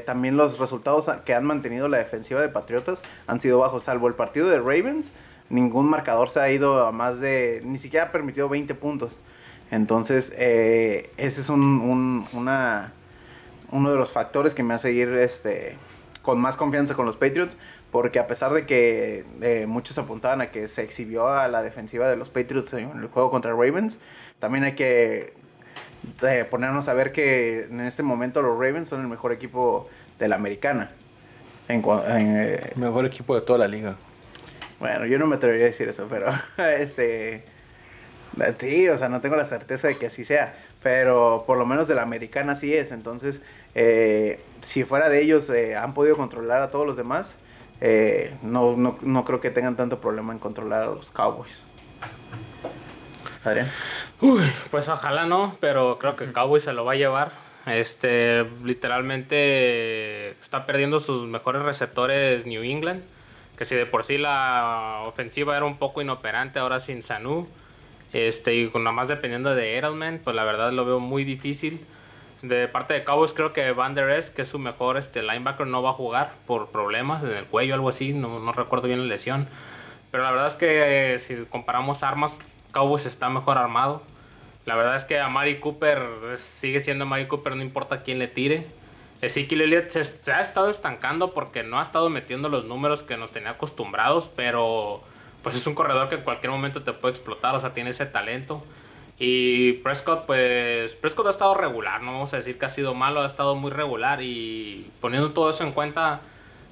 [0.04, 4.14] también los resultados que han mantenido la defensiva de Patriotas han sido bajos, salvo el
[4.14, 5.12] partido de Ravens.
[5.48, 9.20] Ningún marcador se ha ido a más de, ni siquiera ha permitido 20 puntos.
[9.70, 15.76] Entonces, ese es un, uno de los factores que me hace ir este,
[16.22, 17.56] con más confianza con los Patriots,
[17.90, 22.08] porque a pesar de que eh, muchos apuntaban a que se exhibió a la defensiva
[22.08, 23.98] de los Patriots en el juego contra Ravens,
[24.38, 25.34] también hay que
[26.22, 30.28] eh, ponernos a ver que en este momento los Ravens son el mejor equipo de
[30.28, 30.90] la americana.
[31.68, 33.96] En en, eh, Mejor equipo de toda la liga.
[34.78, 37.44] bueno, yo no me atrevería a decir eso, pero este
[38.58, 41.88] sí, o sea, no tengo la certeza de que así sea, pero por lo menos
[41.88, 42.92] de la americana sí es.
[42.92, 43.40] Entonces,
[43.74, 47.36] eh, si fuera de ellos eh, han podido controlar a todos los demás,
[47.80, 51.62] eh, no, no, no creo que tengan tanto problema en controlar a los Cowboys.
[53.44, 53.70] Adrián.
[54.20, 57.32] Uy, pues ojalá no, pero creo que Cowboys se lo va a llevar.
[57.66, 63.02] Este, literalmente está perdiendo sus mejores receptores New England,
[63.56, 67.48] que si de por sí la ofensiva era un poco inoperante, ahora sin Sanu,
[68.12, 71.80] este, y nada más dependiendo de Edelman, pues la verdad lo veo muy difícil.
[72.42, 75.66] De parte de Cowboys creo que Van Der Esch, que es su mejor este, linebacker,
[75.66, 79.00] no va a jugar por problemas en el cuello, algo así, no, no recuerdo bien
[79.00, 79.46] la lesión.
[80.10, 82.36] Pero la verdad es que eh, si comparamos armas,
[82.72, 84.02] Cowboys está mejor armado.
[84.64, 88.18] La verdad es que a Mari Cooper eh, sigue siendo Mari Cooper, no importa quién
[88.18, 88.66] le tire.
[89.20, 93.18] Ezekiel Elliott se, se ha estado estancando porque no ha estado metiendo los números que
[93.18, 95.02] nos tenía acostumbrados, pero
[95.42, 98.06] pues es un corredor que en cualquier momento te puede explotar, o sea, tiene ese
[98.06, 98.64] talento.
[99.22, 103.20] Y Prescott, pues Prescott ha estado regular, no vamos a decir que ha sido malo,
[103.20, 106.20] ha estado muy regular y poniendo todo eso en cuenta,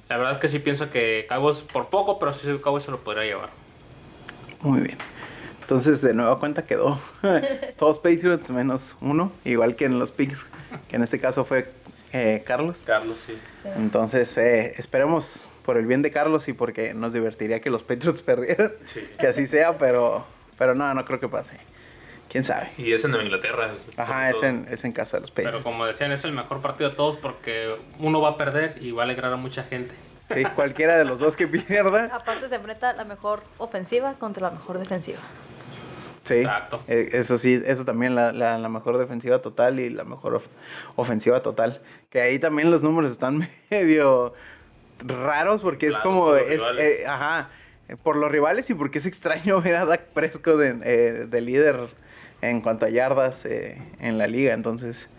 [0.09, 2.97] la verdad es que sí pienso que Cowboys por poco, pero sí Cowboys se lo
[3.01, 3.49] podría llevar.
[4.61, 4.97] Muy bien.
[5.61, 6.99] Entonces, de nueva cuenta quedó
[7.77, 10.47] todos Patriots menos uno, igual que en los picks,
[10.87, 11.71] que en este caso fue
[12.13, 12.81] eh, Carlos.
[12.83, 13.37] Carlos, sí.
[13.77, 18.21] Entonces, eh, esperemos por el bien de Carlos y porque nos divertiría que los Patriots
[18.23, 19.07] perdieran, Sí.
[19.19, 20.25] que así sea, pero,
[20.57, 21.59] pero no, no creo que pase.
[22.29, 22.69] ¿Quién sabe?
[22.77, 23.71] Y es en Nueva Inglaterra.
[23.97, 25.57] Ajá, es en, es en casa de los Patriots.
[25.57, 28.91] Pero como decían, es el mejor partido de todos porque uno va a perder y
[28.91, 29.93] va a alegrar a mucha gente.
[30.31, 32.05] Sí, cualquiera de los dos que pierda.
[32.13, 35.17] Aparte se enfrenta la mejor ofensiva contra la mejor defensiva.
[36.25, 36.83] Sí, Exacto.
[36.87, 40.45] eh, eso sí, eso también, la, la, la mejor defensiva total y la mejor of-
[40.95, 41.81] ofensiva total.
[42.11, 44.35] Que ahí también los números están medio
[44.99, 47.49] raros porque es como, es, eh, ajá,
[48.03, 51.87] por los rivales y porque es extraño ver a Dak Prescott de, eh, de líder
[52.41, 54.53] en cuanto a yardas eh, en la liga.
[54.53, 55.09] Entonces,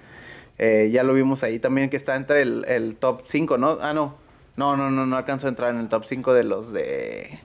[0.59, 3.79] eh, ya lo vimos ahí también que está entre el, el top 5, ¿no?
[3.81, 4.15] Ah, no.
[4.57, 7.39] No, no, no, no alcanzó a entrar en el top 5 de los de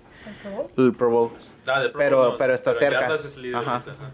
[0.78, 1.32] el Pro Bowl.
[1.67, 3.01] Ah, Pro Pero- Bowl no, pero está cerca.
[3.01, 3.71] yardas es líder Ajá.
[3.76, 4.11] ahorita, ajá.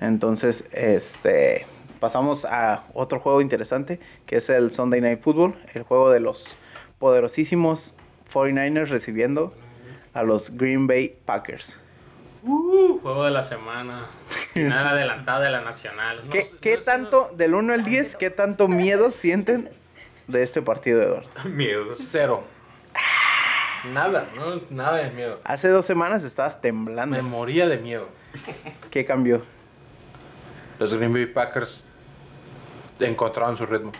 [0.00, 1.66] Entonces, este,
[2.00, 6.56] pasamos a otro juego interesante, que es el Sunday Night Football, el juego de los
[6.98, 7.94] poderosísimos
[8.32, 9.52] 49ers recibiendo
[10.14, 11.76] a los Green Bay Packers.
[12.42, 14.06] Juego de la semana.
[14.52, 16.22] Final adelantada de la nacional.
[16.24, 19.70] No ¿Qué, tanto, del 1 al 10, qué tanto miedo sienten
[20.26, 21.30] de este partido, Eduardo?
[21.48, 21.86] Miedo.
[21.94, 22.44] Cero.
[23.84, 25.40] Nada, no, nada de miedo.
[25.42, 27.16] Hace dos semanas estabas temblando.
[27.16, 28.06] Me moría de miedo.
[28.90, 29.42] ¿Qué cambió?
[30.78, 31.84] Los Green Bay Packers
[33.00, 33.90] encontraron su ritmo.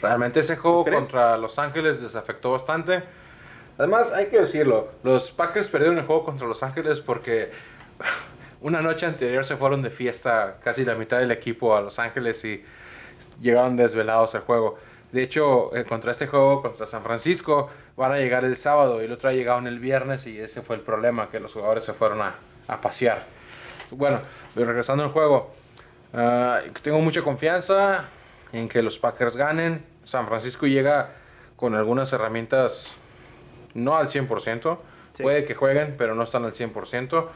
[0.00, 3.02] Realmente ese juego contra Los Ángeles les afectó bastante.
[3.80, 7.50] Además, hay que decirlo, los Packers perdieron el juego contra Los Ángeles porque
[8.60, 12.44] una noche anterior se fueron de fiesta casi la mitad del equipo a Los Ángeles
[12.44, 12.62] y
[13.40, 14.76] llegaron desvelados al juego.
[15.12, 19.06] De hecho, eh, contra este juego, contra San Francisco, van a llegar el sábado y
[19.06, 21.94] el otro ha llegado el viernes y ese fue el problema, que los jugadores se
[21.94, 22.34] fueron a,
[22.68, 23.24] a pasear.
[23.90, 24.20] Bueno,
[24.54, 25.54] regresando al juego,
[26.12, 28.10] ah, tengo mucha confianza
[28.52, 29.82] en que los Packers ganen.
[30.04, 31.12] San Francisco llega
[31.56, 32.94] con algunas herramientas
[33.74, 34.78] no al 100%.
[35.12, 35.22] Sí.
[35.22, 37.26] Puede que jueguen, pero no están al 100%.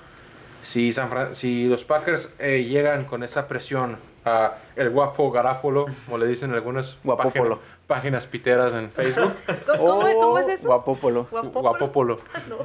[0.62, 5.86] Si, San Fran- si los Packers eh, llegan con esa presión a el guapo Garapolo,
[6.06, 9.34] como le dicen algunas páginas, páginas piteras en Facebook,
[9.76, 10.66] ¿Cómo, es- cómo es Oh, eso?
[10.68, 11.26] Guapopolo.
[11.30, 11.60] Guapopolo.
[11.68, 12.20] Guapopolo.
[12.48, 12.56] No.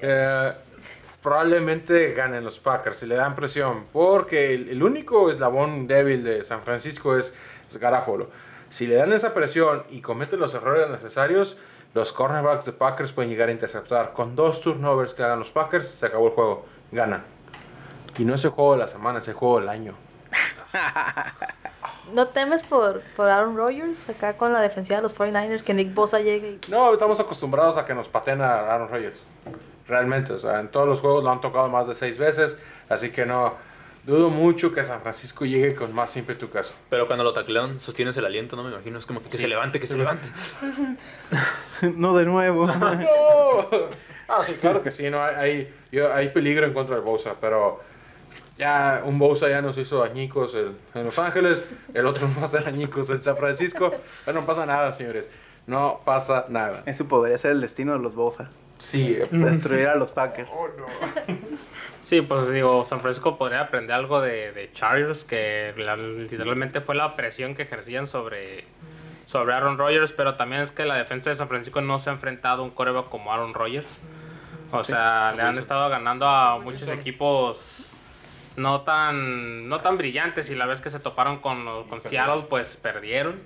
[0.00, 0.52] Eh,
[1.22, 6.44] probablemente ganen los Packers si le dan presión, porque el, el único eslabón débil de
[6.44, 7.34] San Francisco es,
[7.70, 8.28] es Garafolo.
[8.70, 11.56] Si le dan esa presión y cometen los errores necesarios,
[11.94, 14.12] Los cornerbacks de Packers pueden llegar a interceptar.
[14.12, 16.66] Con dos turnovers que hagan los Packers, se acabó el juego.
[16.90, 17.24] Gana.
[18.18, 19.94] Y no es el juego de la semana, es el juego del año.
[22.12, 25.94] ¿No temes por, por Aaron Rodgers acá con la defensiva de los 49ers que Nick
[25.94, 26.70] Bosa llegue y...
[26.70, 29.22] No, estamos acostumbrados a que nos pateen a Aaron Rodgers.
[29.86, 32.58] Realmente, o sea, en todos los juegos lo han tocado más de seis veces.
[32.88, 33.54] Así que no,
[34.06, 36.72] dudo mucho que San Francisco llegue con más ímpetu que eso.
[36.90, 38.98] Pero cuando lo taclean, sostienes el aliento, no me imagino.
[38.98, 40.28] Es como que, que se levante, que se levante.
[41.96, 42.66] no de nuevo.
[42.68, 43.68] ¡No!
[44.28, 47.34] Ah, sí, claro que sí, no, hay, hay, yo- hay peligro en contra de Bosa,
[47.40, 47.80] pero
[48.58, 52.42] ya un Bosa ya nos hizo añicos en, en Los Ángeles, el otro nos va
[52.42, 53.94] a hacer añicos en San Francisco.
[54.24, 55.28] Pero no pasa nada, señores.
[55.66, 56.82] No pasa nada.
[56.86, 58.50] Eso podría ser el destino de los Bosa.
[58.78, 60.50] Sí, Destruir a los Packers.
[62.02, 66.94] Sí, pues digo, San Francisco podría aprender algo de, de Chargers, que la- literalmente fue
[66.94, 68.64] la presión que ejercían sobre,
[69.24, 72.12] sobre Aaron Rodgers, pero también es que la defensa de San Francisco no se ha
[72.12, 73.98] enfrentado a un coreback como Aaron Rodgers.
[74.70, 77.90] O sea, le han estado ganando a muchos equipos
[78.56, 82.76] no tan, no tan brillantes y la vez que se toparon con, con Seattle, pues
[82.76, 83.40] perdieron.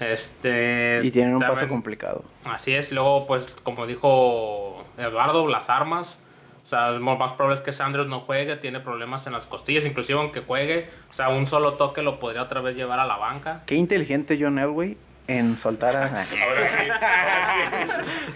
[0.00, 2.24] Este, Y tienen un paso también- complicado.
[2.44, 6.18] Así es, luego pues como dijo Eduardo, las armas.
[6.64, 9.86] O sea, lo más probable es que Sanders no juegue, tiene problemas en las costillas,
[9.86, 13.16] inclusive aunque juegue, o sea, un solo toque lo podría otra vez llevar a la
[13.16, 13.62] banca.
[13.66, 14.96] Qué inteligente John Elway
[15.28, 16.02] en soltar a...
[16.06, 17.86] Ahora sí, ahora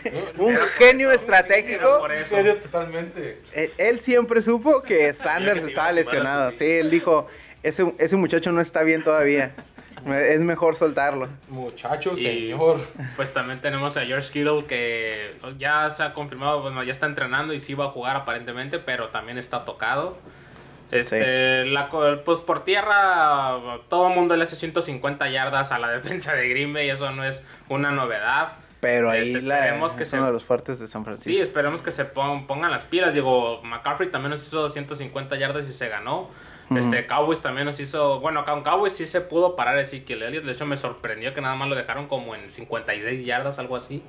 [0.05, 0.11] sí.
[0.39, 2.07] un genio estratégico.
[2.09, 2.37] Eso.
[2.63, 3.43] totalmente.
[3.53, 6.53] Él, él siempre supo que Sanders estaba lesionado.
[6.53, 7.27] Sí, él dijo,
[7.65, 9.53] ese, ese muchacho no está bien todavía.
[10.31, 11.29] Es mejor soltarlo.
[11.49, 12.81] Muchacho, Y- señor.
[13.17, 17.53] Pues también tenemos a George Kittle que ya se ha confirmado, bueno, ya está entrenando
[17.53, 20.17] y sí va a jugar aparentemente, pero también está tocado.
[20.91, 23.53] Este, la, co- pues por tierra
[23.89, 27.23] todo el mundo le hace 150 yardas a la defensa de Green Bay, eso no
[27.25, 28.55] es una novedad.
[28.81, 31.05] Pero ahí Este, la, esperemos que es se- uno de los fuertes de San Sí,
[31.05, 31.43] Francisco.
[31.43, 33.15] esperemos que se pon- pongan las pilas.
[33.15, 36.31] Digo, McCaffrey también nos hizo 150 yardas y se ganó.
[36.71, 38.21] Este, Cowboys también nos hizo.
[38.21, 40.45] Bueno, con Cowboys sí se pudo parar Ezekiel Elliott.
[40.45, 44.03] De hecho, me sorprendió que nada más lo dejaron como en 56 yardas, algo así.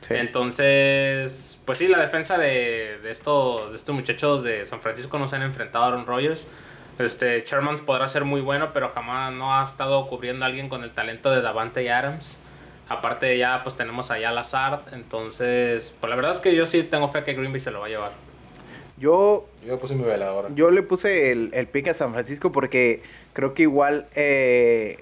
[0.00, 0.14] Sí.
[0.14, 5.26] Entonces, pues sí, la defensa de, de estos, de estos muchachos de San Francisco no
[5.26, 6.46] se han enfrentado a Aaron Rodgers.
[6.98, 10.84] Este, Sherman podrá ser muy bueno, pero jamás no ha estado cubriendo a alguien con
[10.84, 12.36] el talento de Davante Adams.
[12.88, 16.82] Aparte ya pues tenemos allá a Lazard, entonces pues la verdad es que yo sí
[16.82, 18.12] tengo fe que Green Bay se lo va a llevar.
[19.02, 20.48] Yo Yo puse mi veladora.
[20.54, 24.98] Yo le puse el, el pick a San Francisco porque creo que igual, eh,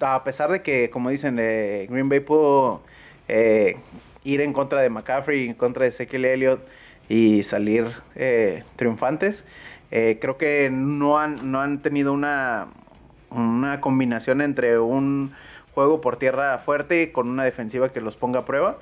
[0.00, 2.82] a pesar de que, como dicen, eh, Green Bay pudo
[3.28, 3.76] eh,
[4.24, 6.60] ir en contra de McCaffrey, en contra de Ezekiel Elliott
[7.08, 7.86] y salir
[8.76, 9.44] triunfantes,
[9.90, 12.66] creo que no han, no han tenido una,
[13.30, 15.32] una combinación entre un
[15.74, 18.78] juego por tierra fuerte con una defensiva que los ponga a prueba.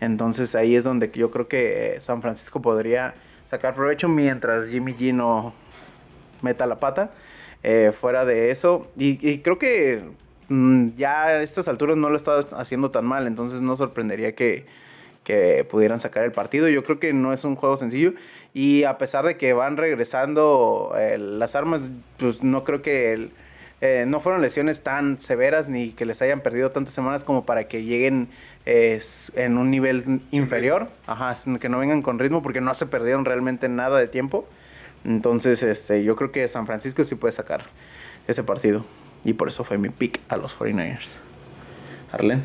[0.00, 3.14] Entonces ahí es donde yo creo que San Francisco podría
[3.46, 5.54] sacar provecho mientras Jimmy G no
[6.42, 7.10] meta la pata.
[7.62, 10.04] Eh, fuera de eso, y, creo que
[10.48, 14.66] mm, ya a estas alturas no lo está haciendo tan mal, entonces no sorprendería que,
[15.24, 16.68] que pudieran sacar el partido.
[16.68, 18.12] Yo creo que no es un juego sencillo
[18.54, 21.80] y a pesar de que van regresando eh, las armas,
[22.18, 23.30] pues no creo que el-
[23.80, 27.68] eh, no fueron lesiones tan severas ni que les hayan perdido tantas semanas como para
[27.68, 28.28] que lleguen
[28.64, 29.00] eh,
[29.34, 33.68] en un nivel inferior, Ajá, que no vengan con ritmo porque no se perdieron realmente
[33.68, 34.46] nada de tiempo.
[35.04, 37.64] Entonces, este, yo creo que San Francisco sí puede sacar
[38.26, 38.84] ese partido.
[39.24, 41.12] Y por eso fue mi pick a los 49ers.
[42.12, 42.44] Arlen.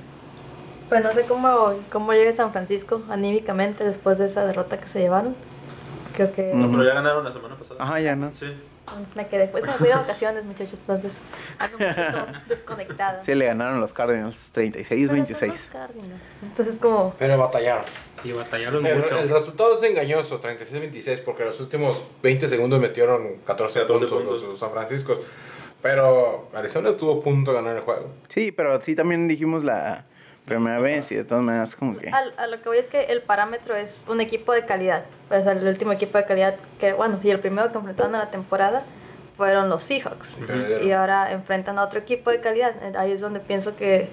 [0.89, 4.99] Pues no sé cómo, cómo llegue San Francisco anímicamente después de esa derrota que se
[4.99, 5.35] llevaron.
[6.15, 6.51] Creo que.
[6.53, 7.81] No, pero ya ganaron la semana pasada.
[7.81, 8.31] Ajá, ya no.
[8.37, 8.47] Sí.
[9.15, 9.47] Me quedé.
[9.47, 11.17] Pues me fui de vacaciones, muchachos, entonces
[11.59, 13.23] ando un poquito desconectada.
[13.23, 15.07] Sí, le ganaron los Cardinals 36-26.
[15.07, 16.21] Pero son los Cardinals.
[16.43, 17.13] Entonces, como.
[17.17, 17.85] Pero batallaron.
[18.23, 19.17] Y batallaron El, mucho.
[19.17, 24.59] el resultado es engañoso, 36-26, porque los últimos 20 segundos metieron 14, 14 puntos, los
[24.59, 25.19] San Francisco.
[25.81, 28.09] Pero Arizona estuvo a punto de ganar el juego.
[28.29, 30.05] Sí, pero sí también dijimos la
[30.45, 32.09] primera vez y de todas maneras como que...
[32.09, 35.03] A, a lo que voy es que el parámetro es un equipo de calidad.
[35.27, 38.31] Pues el último equipo de calidad que, bueno, y el primero que enfrentaron a la
[38.31, 38.83] temporada
[39.37, 40.37] fueron los Seahawks.
[40.83, 42.73] Y ahora enfrentan a otro equipo de calidad.
[42.95, 44.09] Ahí es donde pienso que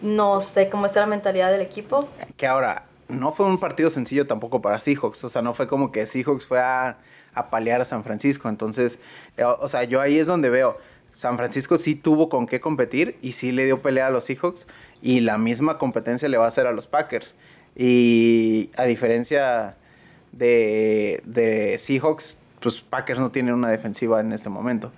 [0.00, 2.08] no sé cómo está la mentalidad del equipo.
[2.36, 5.22] Que ahora, no fue un partido sencillo tampoco para Seahawks.
[5.24, 6.96] O sea, no fue como que Seahawks fue a,
[7.34, 8.48] a palear a San Francisco.
[8.48, 8.98] Entonces,
[9.36, 10.78] eh, o, o sea, yo ahí es donde veo.
[11.14, 14.66] San Francisco sí tuvo con qué competir y sí le dio pelea a los Seahawks.
[15.02, 17.34] Y la misma competencia le va a hacer a los Packers.
[17.76, 19.76] Y a diferencia
[20.32, 24.92] de, de Seahawks, pues Packers no tiene una defensiva en este momento.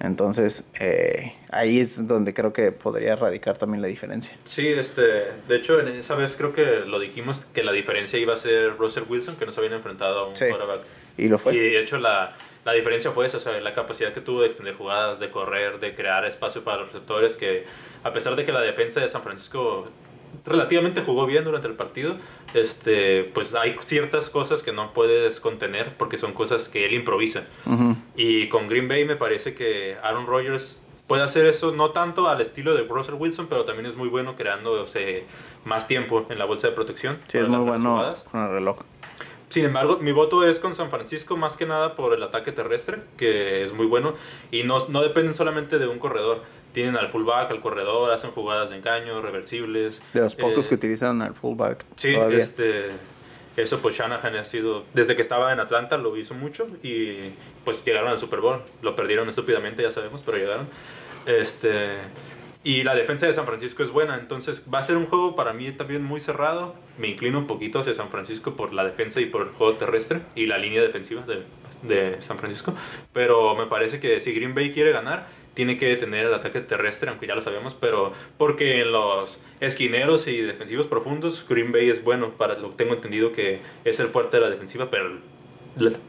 [0.00, 4.36] Entonces, eh, ahí es donde creo que podría radicar también la diferencia.
[4.44, 5.02] Sí, este,
[5.48, 8.76] de hecho, en esa vez creo que lo dijimos que la diferencia iba a ser
[8.76, 10.46] Russell Wilson, que no se habían enfrentado a un Sí.
[10.48, 10.80] quarterback.
[11.16, 11.54] Y lo fue.
[11.54, 14.46] Y de hecho, la, la diferencia fue esa, o sea, la capacidad que tuvo de
[14.46, 17.64] extender jugadas, de correr, de crear espacio para los receptores, que
[18.02, 19.88] a pesar de que la defensa de San Francisco
[20.44, 22.16] relativamente jugó bien durante el partido,
[22.54, 27.46] este, pues hay ciertas cosas que no puedes contener porque son cosas que él improvisa.
[27.66, 27.96] Ujú.
[28.16, 32.40] Y con Green Bay me parece que Aaron Rodgers puede hacer eso, no tanto al
[32.40, 35.20] estilo de Russell Wilson, pero también es muy bueno creando o sea,
[35.64, 37.18] más tiempo en la bolsa de protección.
[37.28, 38.24] Sí, es muy bueno jugadas.
[38.30, 38.78] con el reloj.
[39.54, 42.98] Sin embargo, mi voto es con San Francisco más que nada por el ataque terrestre,
[43.16, 44.14] que es muy bueno.
[44.50, 46.42] Y no, no dependen solamente de un corredor.
[46.72, 50.02] Tienen al fullback, al corredor, hacen jugadas de engaño, reversibles.
[50.12, 52.38] De los pocos Eh, que utilizan al fullback Sí, todavía.
[52.40, 52.86] este,
[53.56, 57.30] eso pues Shanahan ha sido, desde que estaba en Atlanta lo hizo mucho y
[57.64, 58.60] pues llegaron al Super Bowl.
[58.82, 60.66] Lo perdieron estúpidamente, ya sabemos, pero llegaron.
[61.26, 61.90] Este,
[62.64, 65.52] y la defensa de San Francisco es buena, entonces va a ser un juego para
[65.52, 66.74] mí también muy cerrado.
[66.96, 70.22] Me inclino un poquito hacia San Francisco por la defensa y por el juego terrestre
[70.34, 71.42] y la línea defensiva de,
[71.82, 72.74] de San Francisco.
[73.12, 77.10] Pero me parece que si Green Bay quiere ganar, tiene que detener el ataque terrestre,
[77.10, 82.02] aunque ya lo sabemos, pero porque en los esquineros y defensivos profundos, Green Bay es
[82.02, 85.18] bueno, para lo que tengo entendido que es el fuerte de la defensiva, pero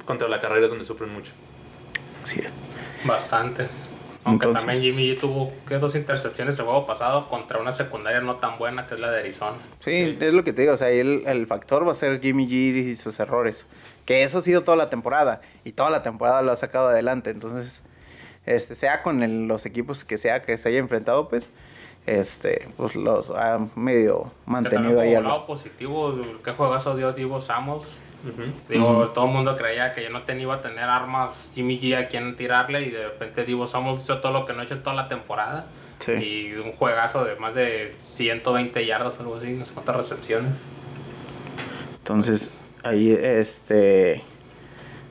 [0.05, 1.31] contra la carrera es donde sufren mucho.
[2.23, 2.41] Sí.
[3.03, 3.67] Bastante.
[4.25, 8.35] Aunque Entonces- también Jimmy G tuvo dos intercepciones el juego pasado contra una secundaria no
[8.37, 9.57] tan buena que es la de Arizona.
[9.79, 12.47] Sí, es lo que te digo, o sea, el, el factor va a ser Jimmy
[12.47, 13.67] G y sus errores.
[14.05, 17.29] Que eso ha sido toda la temporada, y toda la temporada lo ha sacado adelante,
[17.29, 17.83] entonces,
[18.47, 21.49] este, sea con el- los equipos que sea que se haya enfrentado, pues,
[22.07, 25.23] este, pues los ha medio mantenido ahí al...
[25.23, 27.97] lado positivo, ¿qué juegazo dio Divo Samuels?
[28.25, 28.43] Ujú.
[28.69, 31.95] Digo, todo el mundo creía que ya no tenía, iba a tener armas Jimmy G
[31.95, 34.73] a quien tirarle y de repente Divo Samuels hizo todo lo que no ha hecho
[34.73, 35.67] en toda la temporada.
[35.99, 36.11] Sí.
[36.11, 40.53] Y un juegazo de más de 120 yardas, algo así, no sé cuántas recepciones.
[41.99, 44.21] Entonces, ahí, este,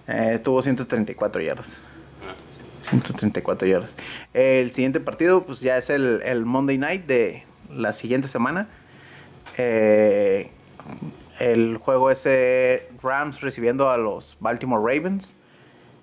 [0.08, 1.80] eh, tuvo 134 yardas.
[2.90, 3.96] 134 yardas.
[4.34, 8.68] El siguiente partido, pues ya es el, el Monday Night de la siguiente semana.
[9.56, 10.50] Eh,
[11.38, 15.34] el juego es eh, Rams recibiendo a los Baltimore Ravens.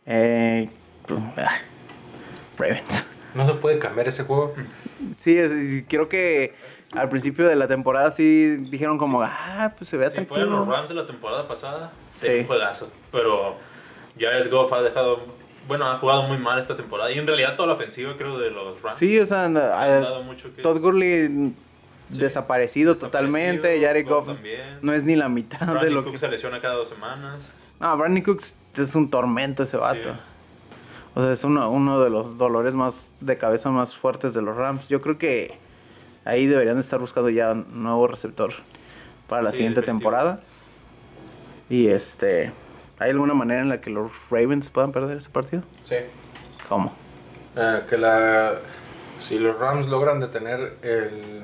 [0.06, 0.70] Eh,
[1.08, 1.52] pues, ah,
[2.58, 3.08] Ravens.
[3.34, 4.54] No se puede cambiar ese juego.
[5.16, 6.54] Sí, es- creo que
[6.94, 10.58] al principio de la temporada sí dijeron como, ah, pues se ve Si fueran atractivo.
[10.60, 12.28] los Rams de la temporada pasada, Sí.
[12.42, 12.92] un juegazo.
[13.10, 13.56] Pero
[14.20, 15.22] Jared Goff ha dejado,
[15.66, 17.10] bueno, ha jugado muy mal esta temporada.
[17.10, 18.98] Y en realidad toda la ofensiva, creo, de los Rams.
[18.98, 20.62] Sí, o sea, han a- dado mucho que...
[20.62, 21.54] Todd Gurley
[22.12, 22.20] Sí.
[22.20, 23.82] desaparecido, Desaparecido, totalmente.
[23.82, 24.80] Jared Goff también.
[24.82, 26.18] no es ni la mitad de Brandon lo Cook que.
[26.20, 27.50] se lesiona cada dos semanas.
[27.80, 30.14] No, Brandon Cooks es un tormento ese vato.
[30.14, 30.20] Sí.
[31.16, 34.56] O sea, es uno, uno de los dolores más de cabeza más fuertes de los
[34.56, 34.88] Rams.
[34.88, 35.58] Yo creo que
[36.24, 38.54] ahí deberían estar buscando ya un nuevo receptor
[39.28, 40.40] para la Sí, siguiente temporada.
[41.70, 42.52] Y este,
[43.00, 45.64] ¿hay alguna manera en la que los Ravens puedan perder ese partido?
[45.86, 45.96] Sí.
[46.70, 46.94] ¿Cómo?
[47.58, 48.56] Eh, que la,
[49.20, 51.42] si los Rams logran detener el,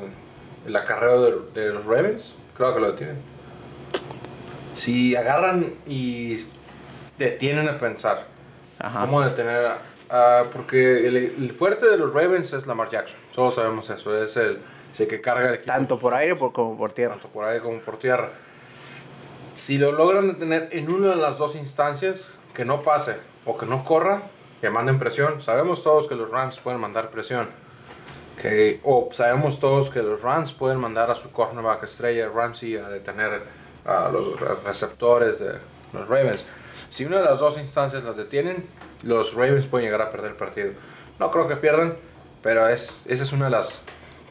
[0.68, 1.22] el acarreo
[1.54, 3.18] de, de los Ravens, claro que lo detienen.
[4.76, 6.46] Si agarran y
[7.18, 8.26] detienen a pensar
[8.80, 9.02] Ajá.
[9.02, 9.78] cómo detener a...
[10.10, 13.18] a- porque el, el fuerte de los Ravens es Lamar Jackson.
[13.34, 14.22] Todos sabemos eso.
[14.24, 14.60] Es el,
[14.94, 15.74] es el que carga el equipo.
[15.74, 17.14] Tanto por aire por- como por tierra.
[17.16, 18.30] tanto por aire como por tierra.
[19.56, 23.16] Si lo logran detener en una de las dos instancias, que no pase
[23.46, 24.22] o que no corra,
[24.62, 25.42] que manden presión.
[25.42, 27.48] Sabemos todos que los Rams pueden mandar presión.
[28.42, 32.88] Que, o sabemos todos que los Rams pueden mandar a su cornerback estrella Ramsey a
[32.90, 33.42] detener
[33.86, 35.54] a los re- receptores de
[35.94, 36.46] los Ravens.
[36.90, 38.68] Si una de las dos instancias las detienen,
[39.04, 40.72] los Ravens pueden llegar a perder el partido.
[41.20, 41.96] No creo que pierdan,
[42.44, 43.82] pero es, esa es una de las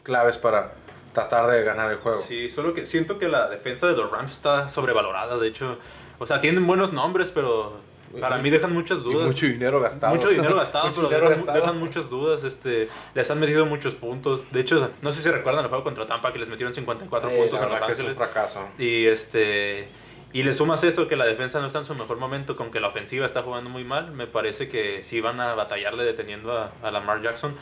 [0.03, 0.71] claves para
[1.13, 2.17] tratar de ganar el juego.
[2.17, 5.37] Sí, solo que siento que la defensa de los Rams está sobrevalorada.
[5.37, 5.77] De hecho,
[6.17, 7.73] o sea, tienen buenos nombres, pero
[8.19, 9.27] para mí dejan muchas Y dudas.
[9.27, 10.15] mucho dinero gastado.
[10.15, 11.59] Mucho dinero gastado, Mucho pero dinero dejan, gastado.
[11.65, 12.43] dejan muchas dudas.
[12.43, 14.43] Este, les han metido muchos puntos.
[14.51, 17.37] De hecho, no sé si recuerdan el juego contra Tampa que les metieron 54 Eh,
[17.37, 18.17] puntos en Los que es un Ángeles.
[18.17, 18.67] fracaso.
[18.77, 19.87] Y este
[20.33, 22.79] y le sumas eso que la defensa no está en su mejor momento, con que
[22.81, 26.71] la ofensiva está jugando muy mal, me parece que sí van a batallarle deteniendo a,
[26.83, 27.55] a Lamar Jackson.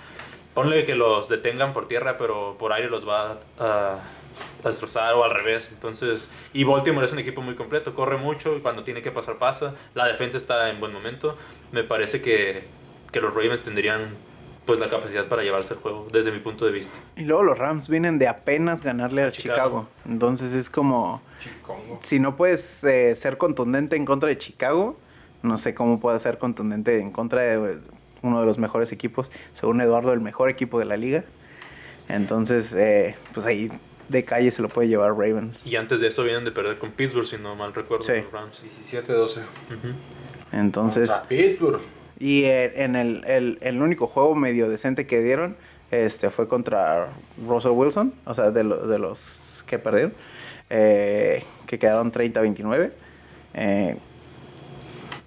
[0.56, 4.00] Ponle que los detengan por tierra, pero por aire los va a, a
[4.64, 5.70] destrozar o al revés.
[5.72, 9.38] Entonces, y Baltimore es un equipo muy completo, corre mucho y cuando tiene que pasar
[9.38, 9.74] pasa.
[9.94, 11.38] La defensa está en buen momento.
[11.72, 12.66] Me parece que,
[13.12, 14.10] que los Ravens tendrían
[14.66, 16.94] pues la capacidad para llevarse el juego desde mi punto de vista.
[17.16, 19.56] Y luego los Rams vienen de apenas ganarle a Chicago.
[19.56, 19.88] Chicago.
[20.06, 22.00] Entonces es como, Chicongo.
[22.02, 24.98] si no puedes eh, ser contundente en contra de Chicago,
[25.44, 27.80] no sé cómo puedes ser contundente en contra de
[28.24, 31.24] uno de los mejores equipos, según Eduardo, el mejor equipo de la liga.
[32.10, 33.72] Entonces, eh, pues ahí
[34.10, 35.62] de calle se lo puede llevar Ravens.
[35.66, 38.14] Y antes de eso vienen de perder con Pittsburgh, si no mal recuerdo, Sí.
[38.22, 38.62] los Rams.
[38.92, 39.42] 17-12.
[40.52, 41.82] Entonces, Contra Pittsburgh.
[42.20, 45.58] y eh, en el, el, el único juego medio decente que dieron
[45.92, 47.10] este fue contra
[47.48, 50.14] Russell Wilson, o sea, de, lo- de los que perdieron,
[50.70, 52.92] eh, que quedaron 30-29.
[53.54, 53.98] eh,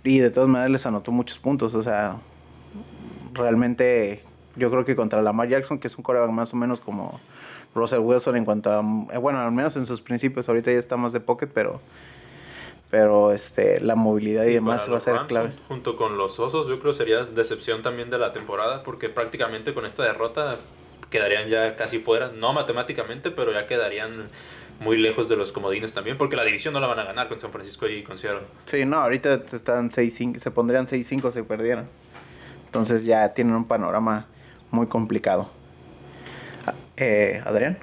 [0.04, 2.16] y de todas maneras les anotó muchos puntos, o sea,
[3.34, 4.22] realmente
[4.56, 7.20] yo creo que contra Lamar Jackson, que es un coreback más o menos como
[7.78, 8.80] Russell Wilson en cuanto a,
[9.12, 11.80] eh, bueno, al menos en sus principios, ahorita ya está más de pocket, pero
[12.90, 15.52] pero este la movilidad y, Y demás va a ser clave.
[15.68, 19.84] Junto con los Osos, yo creo sería decepción también de la temporada, porque prácticamente con
[19.84, 20.58] esta derrota
[21.10, 24.30] quedarían ya casi fuera, no matemáticamente, pero ya quedarían
[24.80, 27.40] muy lejos de los comodines también, porque la división no la van a ganar con
[27.40, 28.46] San Francisco y con Seattle.
[28.66, 31.88] Sí, no, ahorita están 6-5, se pondrían 6-5 si perdieran.
[32.66, 34.26] Entonces ya tienen un panorama
[34.70, 35.50] muy complicado.
[36.98, 37.78] Eh, Adrián.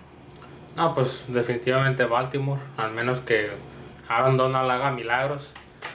[0.76, 3.50] No, pues definitivamente Baltimore, al menos que
[4.10, 5.52] Aaron Donald haga milagros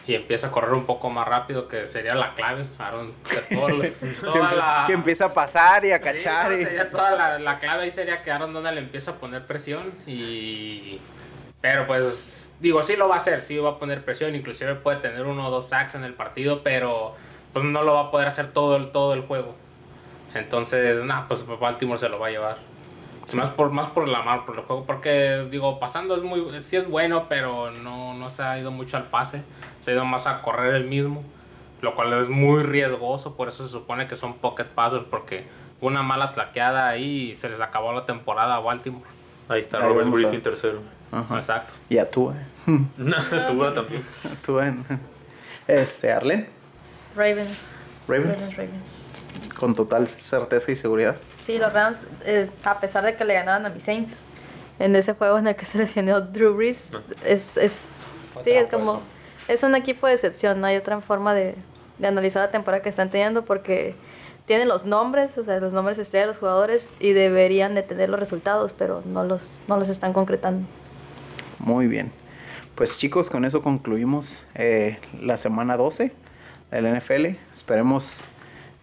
[0.07, 2.65] y empiece a correr un poco más rápido, que sería la clave.
[2.79, 3.13] Aaron,
[3.53, 3.69] todo
[4.33, 6.53] toda la- Que empieza a pasar y a cachar.
[6.53, 9.93] y- sería toda la, la clave ahí sería que Aaron Donald empieza a poner presión
[10.07, 10.99] y...
[11.61, 14.97] Pero pues, digo, sí lo va a hacer, sí va a poner presión, inclusive puede
[14.97, 17.15] tener uno o dos sacks en el partido, pero
[17.53, 19.55] pues no lo va a poder hacer todo el, todo el juego.
[20.35, 22.57] Entonces, nada, pues Baltimore se lo va a llevar.
[23.35, 26.77] Más por, más por la mar, por el juego, porque digo, pasando es muy, sí
[26.77, 29.43] es bueno, pero no, no se ha ido mucho al pase,
[29.81, 31.23] se ha ido más a correr el mismo,
[31.81, 35.45] lo cual es muy riesgoso, por eso se supone que son pocket passers, porque
[35.81, 39.05] una mala tlaqueada ahí y se les acabó la temporada a Baltimore.
[39.49, 40.81] Ahí está Ahí Robert Griffin tercero.
[41.13, 41.37] Ajá.
[41.37, 41.73] Exacto.
[41.89, 42.33] Y a tú,
[43.47, 44.05] Tuvo también.
[44.45, 44.85] tú en-
[45.67, 46.49] Este, Arlen.
[47.17, 47.77] Ravens.
[48.07, 48.27] Ravens.
[48.37, 49.23] Ravens, Ravens.
[49.59, 51.17] Con total certeza y seguridad.
[51.43, 54.25] Sí, los Rams, eh, a pesar de que le ganaban a mis Saints
[54.79, 56.93] en ese juego en el que se lesionó Drew Brees,
[57.25, 57.89] es, es,
[58.35, 59.01] Fue sí, es como,
[59.49, 61.55] es un equipo de excepción, no hay otra forma de,
[61.99, 63.95] de analizar la temporada que están teniendo porque
[64.47, 68.09] tienen los nombres, o sea, los nombres estrella de los jugadores y deberían de tener
[68.09, 70.67] los resultados, pero no los, no los están concretando.
[71.59, 72.11] Muy bien.
[72.75, 76.13] Pues chicos, con eso concluimos eh, la semana 12
[76.71, 77.27] del NFL.
[77.53, 78.23] Esperemos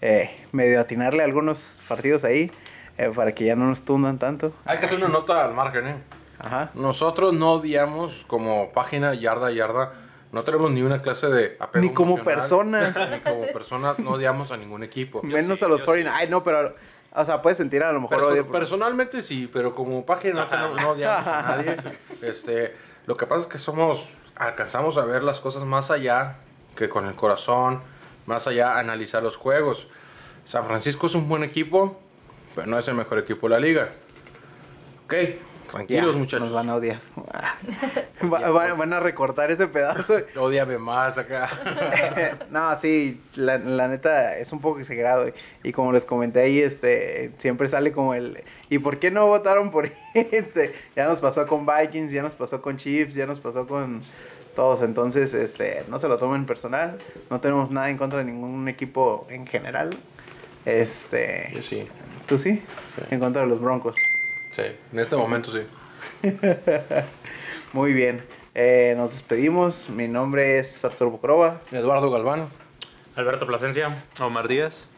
[0.02, 2.52] eh, medio atinarle a algunos partidos ahí
[2.98, 4.54] eh, para que ya no nos tundan tanto.
[4.66, 5.96] Hay que hacer una nota al margen, ¿eh?
[6.40, 6.70] Ajá.
[6.76, 9.94] Nosotros no odiamos como página yarda a yarda.
[10.32, 12.96] No tenemos ni una clase de apego Ni como personas.
[13.12, 15.24] Ni como personas no odiamos a ningún equipo.
[15.24, 16.22] Menos sí, a los yo 49.
[16.24, 16.76] Ay, no, pero.
[17.14, 18.44] O sea, puedes sentir a lo mejor Perso- odio.
[18.48, 21.76] por- personalmente sí, pero como página no, no odiamos a nadie.
[22.22, 22.76] Este,
[23.08, 26.36] lo que pasa es que somos, alcanzamos a ver las cosas más allá
[26.76, 27.82] que con el corazón,
[28.28, 29.88] más allá analizar los juegos.
[30.46, 32.00] San Francisco es un buen equipo,
[32.54, 33.90] pero no es el mejor equipo de la liga.
[35.06, 36.42] Ok, Ya, tranquilos muchachos.
[36.48, 37.00] Nos van a odiar.
[38.34, 40.18] Va- va- van a recortar ese pedazo.
[40.38, 41.50] Odiame más acá.
[42.50, 45.28] no, sí, la, la neta es un poco exagerado.
[45.28, 48.44] Y, y como les comenté ahí, este, siempre sale como el.
[48.70, 50.74] ¿Y por qué no votaron por este?
[50.96, 54.02] Ya nos pasó con Vikings, ya nos pasó con Chiefs, ya nos pasó con
[54.58, 54.82] todos.
[54.82, 56.98] Entonces, este, no se lo tomen personal.
[57.30, 59.92] No tenemos nada en contra de ningún equipo en general.
[60.66, 61.88] Este, Yo sí,
[62.26, 62.62] ¿tú sí?
[63.12, 63.96] En contra de los Broncos.
[64.52, 65.62] sí, en este momento sí.
[67.74, 68.24] Muy bien.
[68.56, 69.90] Eh, nos despedimos.
[69.90, 71.62] Mi nombre es Arturo Bucrova.
[71.72, 72.50] Eduardo Galvano.
[73.16, 74.04] Alberto Plasencia.
[74.20, 74.90] Omar Díaz.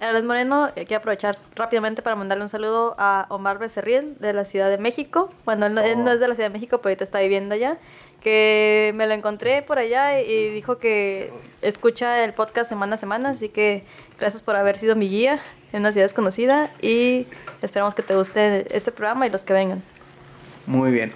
[0.00, 4.68] Alex Moreno, quiero aprovechar rápidamente para mandarle un saludo a Omar Becerril de la Ciudad
[4.68, 5.30] de México.
[5.46, 7.54] Bueno, él no, él no es de la Ciudad de México, pero ahorita está viviendo
[7.54, 7.78] allá.
[8.20, 13.30] Que me lo encontré por allá y dijo que escucha el podcast semana a semana.
[13.30, 13.84] Así que
[14.18, 15.40] gracias por haber sido mi guía
[15.72, 16.70] en una ciudad desconocida.
[16.82, 17.26] Y
[17.62, 19.82] esperamos que te guste este programa y los que vengan.
[20.66, 21.12] Muy bien.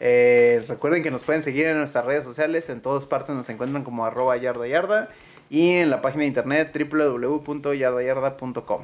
[0.00, 2.68] Eh, recuerden que nos pueden seguir en nuestras redes sociales.
[2.68, 5.08] En todas partes nos encuentran como arroba yarda yarda.
[5.48, 8.82] Y en la página de internet www.yardayarda.com.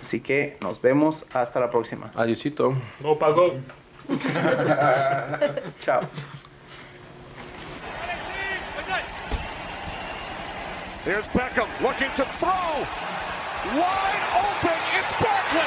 [0.00, 2.12] Así que nos vemos hasta la próxima.
[2.14, 2.74] Adiosito.
[3.00, 3.54] Go, Paco.
[5.80, 6.02] Chao.
[11.08, 12.84] Here's Beckham looking to throw.
[13.72, 14.78] Wide open.
[15.00, 15.64] It's Barkley.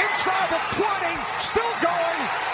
[0.00, 1.12] Inside the 20.
[1.40, 2.51] Still going.